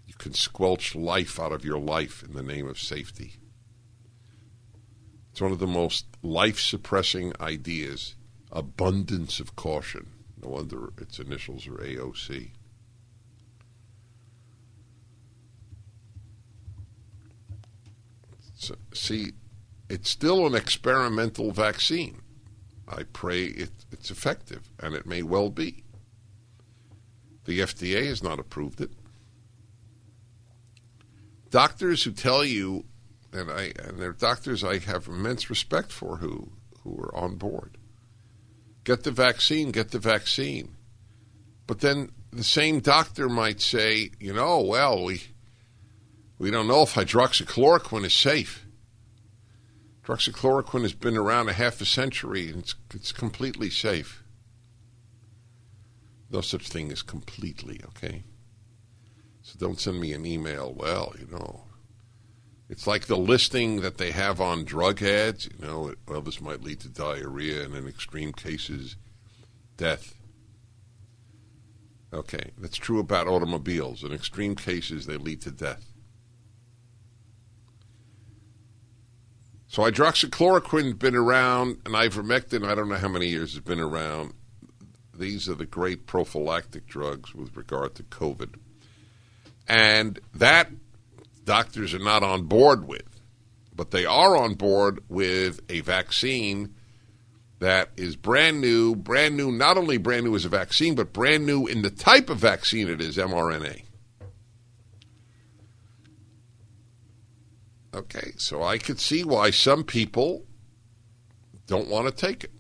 You 0.06 0.16
can 0.18 0.34
squelch 0.34 0.96
life 0.96 1.40
out 1.40 1.54
of 1.54 1.64
your 1.64 1.80
life 1.80 2.24
in 2.24 2.34
the 2.34 2.44
name 2.44 2.68
of 2.68 2.78
safety. 2.78 3.36
It's 5.32 5.40
one 5.40 5.54
of 5.54 5.60
the 5.60 5.66
most 5.66 6.08
life 6.22 6.60
suppressing 6.60 7.32
ideas 7.40 8.16
abundance 8.52 9.40
of 9.40 9.56
caution. 9.56 10.08
No 10.44 10.50
wonder 10.50 10.90
its 10.98 11.20
initials 11.20 11.68
are 11.68 11.78
AOC. 11.78 12.50
See, 18.94 19.32
it's 19.90 20.10
still 20.10 20.46
an 20.48 20.56
experimental 20.56 21.52
vaccine. 21.52 22.22
I 22.88 23.04
pray 23.04 23.46
it, 23.46 23.72
it's 23.92 24.12
effective, 24.12 24.70
and 24.80 24.96
it 24.96 25.06
may 25.06 25.24
well 25.24 25.50
be. 25.50 25.84
The 27.46 27.60
FDA 27.60 28.08
has 28.08 28.24
not 28.24 28.40
approved 28.40 28.82
it. 28.82 28.92
Doctors 31.50 32.04
who 32.04 32.12
tell 32.12 32.44
you, 32.44 32.86
and 33.32 33.52
I 33.52 33.74
and 33.80 34.00
they're 34.00 34.14
doctors 34.14 34.64
I 34.64 34.80
have 34.80 35.08
immense 35.08 35.50
respect 35.50 35.92
for 35.92 36.18
who 36.18 36.52
who 36.84 37.00
are 37.00 37.16
on 37.16 37.36
board. 37.36 37.78
Get 38.84 39.04
the 39.04 39.12
vaccine, 39.12 39.72
get 39.72 39.92
the 39.92 40.00
vaccine. 40.00 40.76
But 41.68 41.80
then 41.80 42.12
the 42.32 42.44
same 42.44 42.80
doctor 42.80 43.30
might 43.30 43.62
say, 43.62 44.12
you 44.20 44.34
know, 44.34 44.62
well, 44.62 45.04
we 45.06 45.22
we 46.38 46.52
don't 46.52 46.68
know 46.68 46.82
if 46.82 46.94
hydroxychloroquine 46.94 48.06
is 48.06 48.14
safe. 48.14 48.63
Hydroxychloroquine 50.04 50.82
has 50.82 50.94
been 50.94 51.18
around 51.18 51.50
a 51.50 51.54
half 51.54 51.80
a 51.80 51.86
century 51.86 52.50
and 52.50 52.60
it's, 52.60 52.76
it's 52.94 53.12
completely 53.12 53.70
safe. 53.70 54.24
No 56.30 56.42
such 56.42 56.68
thing 56.68 56.92
as 56.92 57.02
completely, 57.02 57.80
okay? 57.90 58.24
So 59.42 59.58
don't 59.60 59.80
send 59.80 60.00
me 60.00 60.14
an 60.14 60.26
email, 60.26 60.74
well, 60.74 61.14
you 61.20 61.28
know. 61.32 61.66
It's 62.70 62.88
like 62.88 63.06
the 63.06 63.18
listing 63.18 63.82
that 63.82 63.98
they 63.98 64.12
have 64.12 64.42
on 64.42 64.64
drug 64.64 65.04
ads, 65.04 65.46
you 65.46 65.66
know, 65.66 65.94
well, 66.08 66.22
this 66.22 66.42
might 66.42 66.64
lead 66.64 66.80
to 66.82 66.90
diarrhea 66.90 67.64
and 67.64 67.76
in 67.76 67.88
extreme 67.88 68.34
cases, 68.34 68.96
death. 69.78 70.16
Okay, 72.12 72.52
that's 72.58 72.78
true 72.78 73.00
about 73.00 73.28
automobiles. 73.28 74.04
In 74.04 74.12
extreme 74.12 74.56
cases, 74.56 75.06
they 75.06 75.18
lead 75.18 75.42
to 75.42 75.52
death. 75.52 75.93
So 79.74 79.82
hydroxychloroquine 79.82 80.84
has 80.84 80.94
been 80.94 81.16
around, 81.16 81.80
and 81.84 81.96
ivermectin, 81.96 82.64
I 82.64 82.76
don't 82.76 82.90
know 82.90 82.96
how 82.96 83.08
many 83.08 83.30
years 83.30 83.54
has 83.54 83.64
been 83.64 83.80
around. 83.80 84.36
These 85.18 85.50
are 85.50 85.56
the 85.56 85.66
great 85.66 86.06
prophylactic 86.06 86.86
drugs 86.86 87.34
with 87.34 87.58
regard 87.58 87.96
to 87.96 88.04
COVID. 88.04 88.54
And 89.68 90.20
that 90.36 90.70
doctors 91.44 91.96
are 91.96 92.04
not 92.04 92.22
on 92.22 92.44
board 92.44 92.88
with. 92.88 93.20
But 93.76 93.90
they 93.90 94.06
are 94.06 94.38
on 94.38 94.54
board 94.54 95.04
with 95.10 95.60
a 95.70 95.80
vaccine 95.80 96.76
that 97.58 97.90
is 97.98 98.16
brand 98.16 98.62
new, 98.62 98.96
brand 98.96 99.36
new, 99.36 99.52
not 99.52 99.80
only 99.80 99.98
brand 99.98 100.26
new 100.26 100.36
as 100.36 100.46
a 100.46 100.50
vaccine, 100.50 100.94
but 100.94 101.14
brand 101.14 101.48
new 101.48 101.66
in 101.66 101.82
the 101.82 101.90
type 101.90 102.30
of 102.30 102.38
vaccine 102.38 102.90
it 102.90 103.02
is, 103.02 103.18
mRNA. 103.18 103.83
Okay, 107.94 108.32
so 108.38 108.64
I 108.64 108.80
could 108.80 109.00
see 109.00 109.24
why 109.24 109.52
some 109.52 109.84
people 109.84 110.46
don't 111.68 111.88
want 111.88 112.08
to 112.08 112.12
take 112.12 112.44
it. 112.44 112.52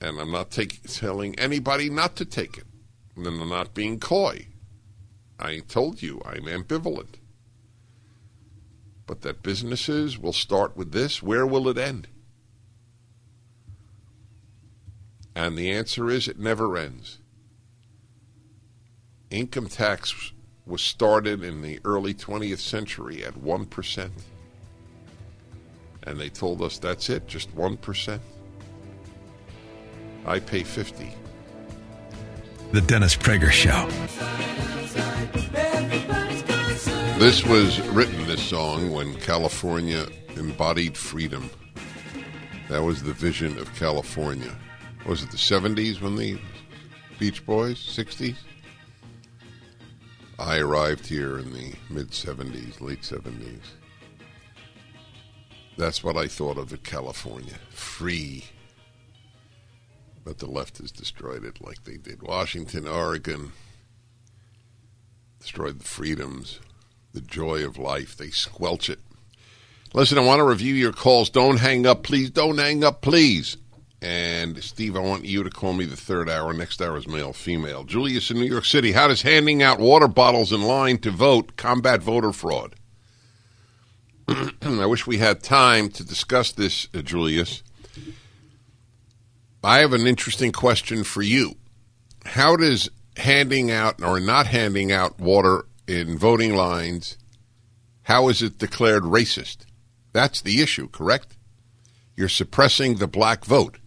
And 0.00 0.18
I'm 0.18 0.32
not 0.32 0.50
take, 0.50 0.82
telling 0.84 1.38
anybody 1.38 1.90
not 1.90 2.16
to 2.16 2.24
take 2.24 2.56
it. 2.56 2.64
And 3.16 3.26
I'm 3.26 3.48
not 3.48 3.74
being 3.74 4.00
coy. 4.00 4.46
I 5.38 5.58
told 5.58 6.02
you 6.02 6.22
I'm 6.24 6.44
ambivalent. 6.44 7.16
But 9.06 9.20
that 9.22 9.42
businesses 9.42 10.18
will 10.18 10.32
start 10.32 10.76
with 10.76 10.92
this, 10.92 11.22
where 11.22 11.46
will 11.46 11.68
it 11.68 11.78
end? 11.78 12.08
And 15.34 15.56
the 15.56 15.70
answer 15.70 16.08
is 16.08 16.28
it 16.28 16.38
never 16.38 16.78
ends. 16.78 17.18
Income 19.30 19.68
tax 19.68 20.32
was 20.66 20.82
started 20.82 21.44
in 21.44 21.62
the 21.62 21.78
early 21.84 22.12
20th 22.12 22.58
century 22.58 23.24
at 23.24 23.34
1%. 23.34 24.10
And 26.02 26.20
they 26.20 26.28
told 26.28 26.62
us 26.62 26.78
that's 26.78 27.08
it, 27.08 27.26
just 27.26 27.54
1%. 27.56 28.20
I 30.26 30.40
pay 30.40 30.64
50. 30.64 31.14
The 32.72 32.80
Dennis 32.80 33.14
Prager 33.16 33.50
Show. 33.50 33.88
This 37.18 37.44
was 37.46 37.80
written, 37.88 38.26
this 38.26 38.42
song, 38.42 38.90
when 38.90 39.14
California 39.20 40.06
embodied 40.34 40.96
freedom. 40.96 41.48
That 42.68 42.82
was 42.82 43.02
the 43.02 43.12
vision 43.12 43.56
of 43.58 43.72
California. 43.76 44.52
Was 45.06 45.22
it 45.22 45.30
the 45.30 45.36
70s 45.36 46.00
when 46.00 46.16
the 46.16 46.38
Beach 47.18 47.46
Boys? 47.46 47.78
60s? 47.78 48.36
I 50.38 50.58
arrived 50.58 51.06
here 51.06 51.38
in 51.38 51.52
the 51.52 51.72
mid 51.88 52.10
70s, 52.10 52.80
late 52.80 53.02
70s. 53.02 53.62
That's 55.78 56.04
what 56.04 56.16
I 56.16 56.26
thought 56.26 56.58
of 56.58 56.82
California. 56.82 57.54
Free. 57.70 58.44
But 60.24 60.38
the 60.38 60.46
left 60.46 60.78
has 60.78 60.90
destroyed 60.92 61.44
it 61.44 61.60
like 61.60 61.84
they 61.84 61.96
did 61.96 62.22
Washington, 62.22 62.86
Oregon. 62.86 63.52
Destroyed 65.40 65.78
the 65.78 65.84
freedoms, 65.84 66.60
the 67.12 67.20
joy 67.20 67.64
of 67.64 67.78
life. 67.78 68.16
They 68.16 68.30
squelch 68.30 68.90
it. 68.90 68.98
Listen, 69.94 70.18
I 70.18 70.22
want 70.22 70.40
to 70.40 70.44
review 70.44 70.74
your 70.74 70.92
calls. 70.92 71.30
Don't 71.30 71.58
hang 71.58 71.86
up, 71.86 72.02
please. 72.02 72.30
Don't 72.30 72.58
hang 72.58 72.84
up, 72.84 73.00
please. 73.00 73.56
And 74.02 74.62
Steve, 74.62 74.94
I 74.94 75.00
want 75.00 75.24
you 75.24 75.42
to 75.42 75.50
call 75.50 75.72
me 75.72 75.84
the 75.84 75.96
third 75.96 76.28
hour. 76.28 76.52
Next 76.52 76.82
hour 76.82 76.96
is 76.98 77.08
male, 77.08 77.32
female. 77.32 77.84
Julius 77.84 78.30
in 78.30 78.38
New 78.38 78.46
York 78.46 78.64
City. 78.64 78.92
How 78.92 79.08
does 79.08 79.22
handing 79.22 79.62
out 79.62 79.80
water 79.80 80.08
bottles 80.08 80.52
in 80.52 80.62
line 80.62 80.98
to 80.98 81.10
vote 81.10 81.56
combat 81.56 82.02
voter 82.02 82.32
fraud? 82.32 82.74
I 84.28 84.86
wish 84.86 85.06
we 85.06 85.18
had 85.18 85.42
time 85.42 85.88
to 85.90 86.04
discuss 86.04 86.52
this, 86.52 86.88
uh, 86.94 87.00
Julius. 87.00 87.62
I 89.64 89.78
have 89.78 89.92
an 89.92 90.06
interesting 90.06 90.52
question 90.52 91.02
for 91.02 91.22
you. 91.22 91.54
How 92.24 92.56
does 92.56 92.90
handing 93.16 93.70
out 93.70 94.02
or 94.02 94.20
not 94.20 94.46
handing 94.46 94.92
out 94.92 95.18
water 95.18 95.64
in 95.86 96.18
voting 96.18 96.54
lines, 96.54 97.16
how 98.02 98.28
is 98.28 98.42
it 98.42 98.58
declared 98.58 99.04
racist? 99.04 99.58
That's 100.12 100.40
the 100.40 100.60
issue, 100.60 100.88
correct? 100.88 101.36
You're 102.16 102.28
suppressing 102.28 102.96
the 102.96 103.06
black 103.06 103.44
vote. 103.44 103.78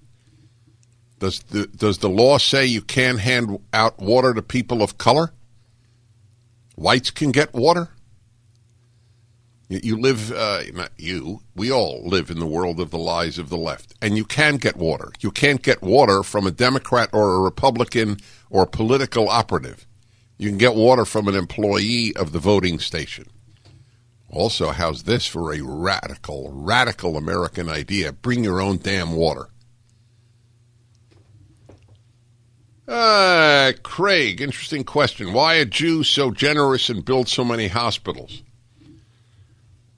Does 1.20 1.40
the 1.40 1.68
does 1.68 1.98
the 2.00 2.10
law 2.10 2.38
say 2.38 2.66
you 2.66 2.82
can't 2.82 3.20
hand 3.20 3.60
out 3.74 4.00
water 4.00 4.34
to 4.34 4.42
people 4.42 4.82
of 4.82 4.98
color? 4.98 5.34
Whites 6.76 7.12
can 7.12 7.32
get 7.32 7.54
water. 7.54 7.90
You, 9.72 9.98
live, 10.00 10.32
uh, 10.32 10.64
not 10.74 10.92
you. 10.98 11.42
We 11.56 11.72
all 11.72 12.02
live 12.04 12.32
in 12.32 12.40
the 12.40 12.48
world 12.48 12.80
of 12.80 12.90
the 12.90 12.98
lies 12.98 13.38
of 13.38 13.50
the 13.50 13.58
left, 13.58 13.94
and 14.02 14.18
you 14.18 14.26
can 14.26 14.56
get 14.56 14.78
water. 14.78 15.12
You 15.20 15.30
can't 15.30 15.62
get 15.62 15.84
water 15.84 16.24
from 16.24 16.48
a 16.48 16.52
Democrat 16.52 17.10
or 17.14 17.36
a 17.36 17.42
Republican 17.42 18.18
or 18.50 18.64
a 18.64 18.68
political 18.68 19.30
operative. 19.30 19.86
You 20.40 20.50
can 20.50 20.58
get 20.58 20.74
water 20.74 21.06
from 21.06 21.28
an 21.28 21.36
employee 21.36 22.16
of 22.16 22.32
the 22.32 22.40
voting 22.40 22.80
station. 22.80 23.28
Also, 24.32 24.72
how's 24.72 25.04
this 25.04 25.28
for 25.28 25.54
a 25.54 25.62
radical, 25.62 26.50
radical 26.52 27.16
American 27.16 27.70
idea? 27.70 28.12
Bring 28.12 28.44
your 28.44 28.60
own 28.60 28.78
damn 28.78 29.14
water. 29.14 29.50
Uh, 32.90 33.72
Craig, 33.84 34.42
interesting 34.42 34.84
question. 34.84 35.32
Why 35.32 35.58
are 35.58 35.66
Jews 35.66 36.10
so 36.10 36.32
generous 36.32 36.90
and 36.90 37.06
build 37.06 37.28
so 37.30 37.46
many 37.46 37.68
hospitals? 37.68 38.42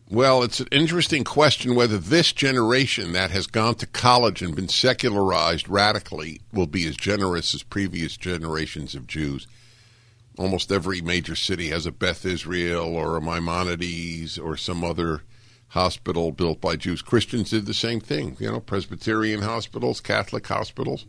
Well, 0.10 0.44
it's 0.44 0.60
an 0.60 0.68
interesting 0.74 1.24
question 1.24 1.74
whether 1.74 1.98
this 1.98 2.34
generation 2.34 3.14
that 3.14 3.32
has 3.32 3.48
gone 3.48 3.76
to 3.76 3.86
college 3.86 4.42
and 4.42 4.54
been 4.54 4.68
secularized 4.68 5.70
radically 5.70 6.42
will 6.52 6.68
be 6.68 6.86
as 6.86 6.98
generous 6.98 7.56
as 7.56 7.64
previous 7.64 8.18
generations 8.18 8.94
of 8.94 9.08
Jews. 9.08 9.48
Almost 10.38 10.70
every 10.70 11.00
major 11.00 11.38
city 11.38 11.70
has 11.70 11.86
a 11.86 11.94
Beth 11.94 12.26
Israel 12.26 12.94
or 12.94 13.16
a 13.16 13.22
Maimonides 13.22 14.38
or 14.38 14.58
some 14.58 14.84
other 14.84 15.22
hospital 15.70 16.34
built 16.34 16.60
by 16.60 16.76
Jews. 16.76 17.02
Christians 17.02 17.52
did 17.52 17.68
the 17.68 17.74
same 17.74 18.02
thing, 18.02 18.36
you 18.38 18.52
know, 18.52 18.60
Presbyterian 18.60 19.44
hospitals, 19.44 20.02
Catholic 20.02 20.46
hospitals. 20.46 21.06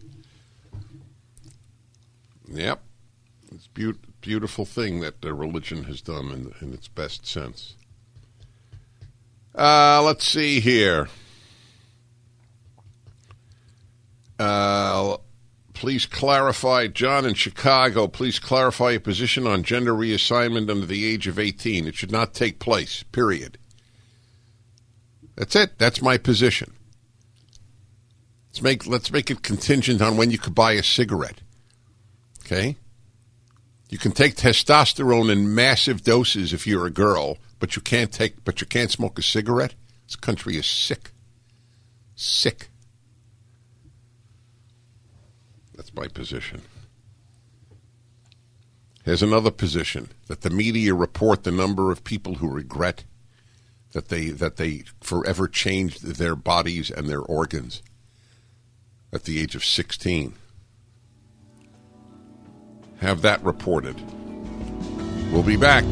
Yep. 2.48 2.82
It's 3.54 3.66
be- 3.68 3.94
beautiful 4.20 4.64
thing 4.64 5.00
that 5.00 5.20
the 5.20 5.34
religion 5.34 5.84
has 5.84 6.00
done 6.00 6.30
in, 6.30 6.66
in 6.66 6.74
its 6.74 6.88
best 6.88 7.26
sense. 7.26 7.74
Uh, 9.54 10.02
let's 10.02 10.26
see 10.26 10.60
here. 10.60 11.08
Uh, 14.38 15.18
please 15.74 16.06
clarify, 16.06 16.86
John 16.86 17.26
in 17.26 17.34
Chicago, 17.34 18.06
please 18.08 18.38
clarify 18.38 18.92
your 18.92 19.00
position 19.00 19.46
on 19.46 19.62
gender 19.62 19.92
reassignment 19.92 20.70
under 20.70 20.86
the 20.86 21.04
age 21.04 21.26
of 21.26 21.38
18. 21.38 21.86
It 21.86 21.94
should 21.94 22.10
not 22.10 22.34
take 22.34 22.58
place, 22.58 23.02
period. 23.02 23.58
That's 25.36 25.54
it. 25.56 25.78
That's 25.78 26.02
my 26.02 26.18
position. 26.18 26.72
Let's 28.48 28.62
make 28.62 28.86
let's 28.86 29.10
make 29.10 29.30
it 29.30 29.42
contingent 29.42 30.02
on 30.02 30.16
when 30.16 30.30
you 30.30 30.38
could 30.38 30.54
buy 30.54 30.72
a 30.72 30.82
cigarette. 30.82 31.40
Okay? 32.52 32.76
You 33.88 33.98
can 33.98 34.12
take 34.12 34.36
testosterone 34.36 35.32
in 35.32 35.54
massive 35.54 36.02
doses 36.02 36.52
if 36.52 36.66
you're 36.66 36.86
a 36.86 36.90
girl, 36.90 37.38
but 37.58 37.76
you 37.76 37.82
can't 37.82 38.12
take 38.12 38.44
but 38.44 38.60
you 38.60 38.66
can't 38.66 38.90
smoke 38.90 39.18
a 39.18 39.22
cigarette. 39.22 39.74
This 40.06 40.16
country 40.16 40.56
is 40.56 40.66
sick. 40.66 41.12
Sick. 42.14 42.68
That's 45.74 45.94
my 45.94 46.08
position. 46.08 46.62
Here's 49.04 49.22
another 49.22 49.50
position 49.50 50.10
that 50.28 50.42
the 50.42 50.50
media 50.50 50.94
report 50.94 51.44
the 51.44 51.50
number 51.50 51.90
of 51.90 52.04
people 52.04 52.34
who 52.34 52.48
regret 52.48 53.04
that 53.92 54.08
they 54.08 54.28
that 54.28 54.56
they 54.56 54.84
forever 55.00 55.48
changed 55.48 56.04
their 56.04 56.36
bodies 56.36 56.90
and 56.90 57.08
their 57.08 57.20
organs 57.20 57.82
at 59.12 59.24
the 59.24 59.40
age 59.40 59.54
of 59.54 59.64
16. 59.64 60.34
Have 63.02 63.22
that 63.22 63.42
reported. 63.42 64.00
We'll 65.32 65.42
be 65.42 65.56
back. 65.56 65.82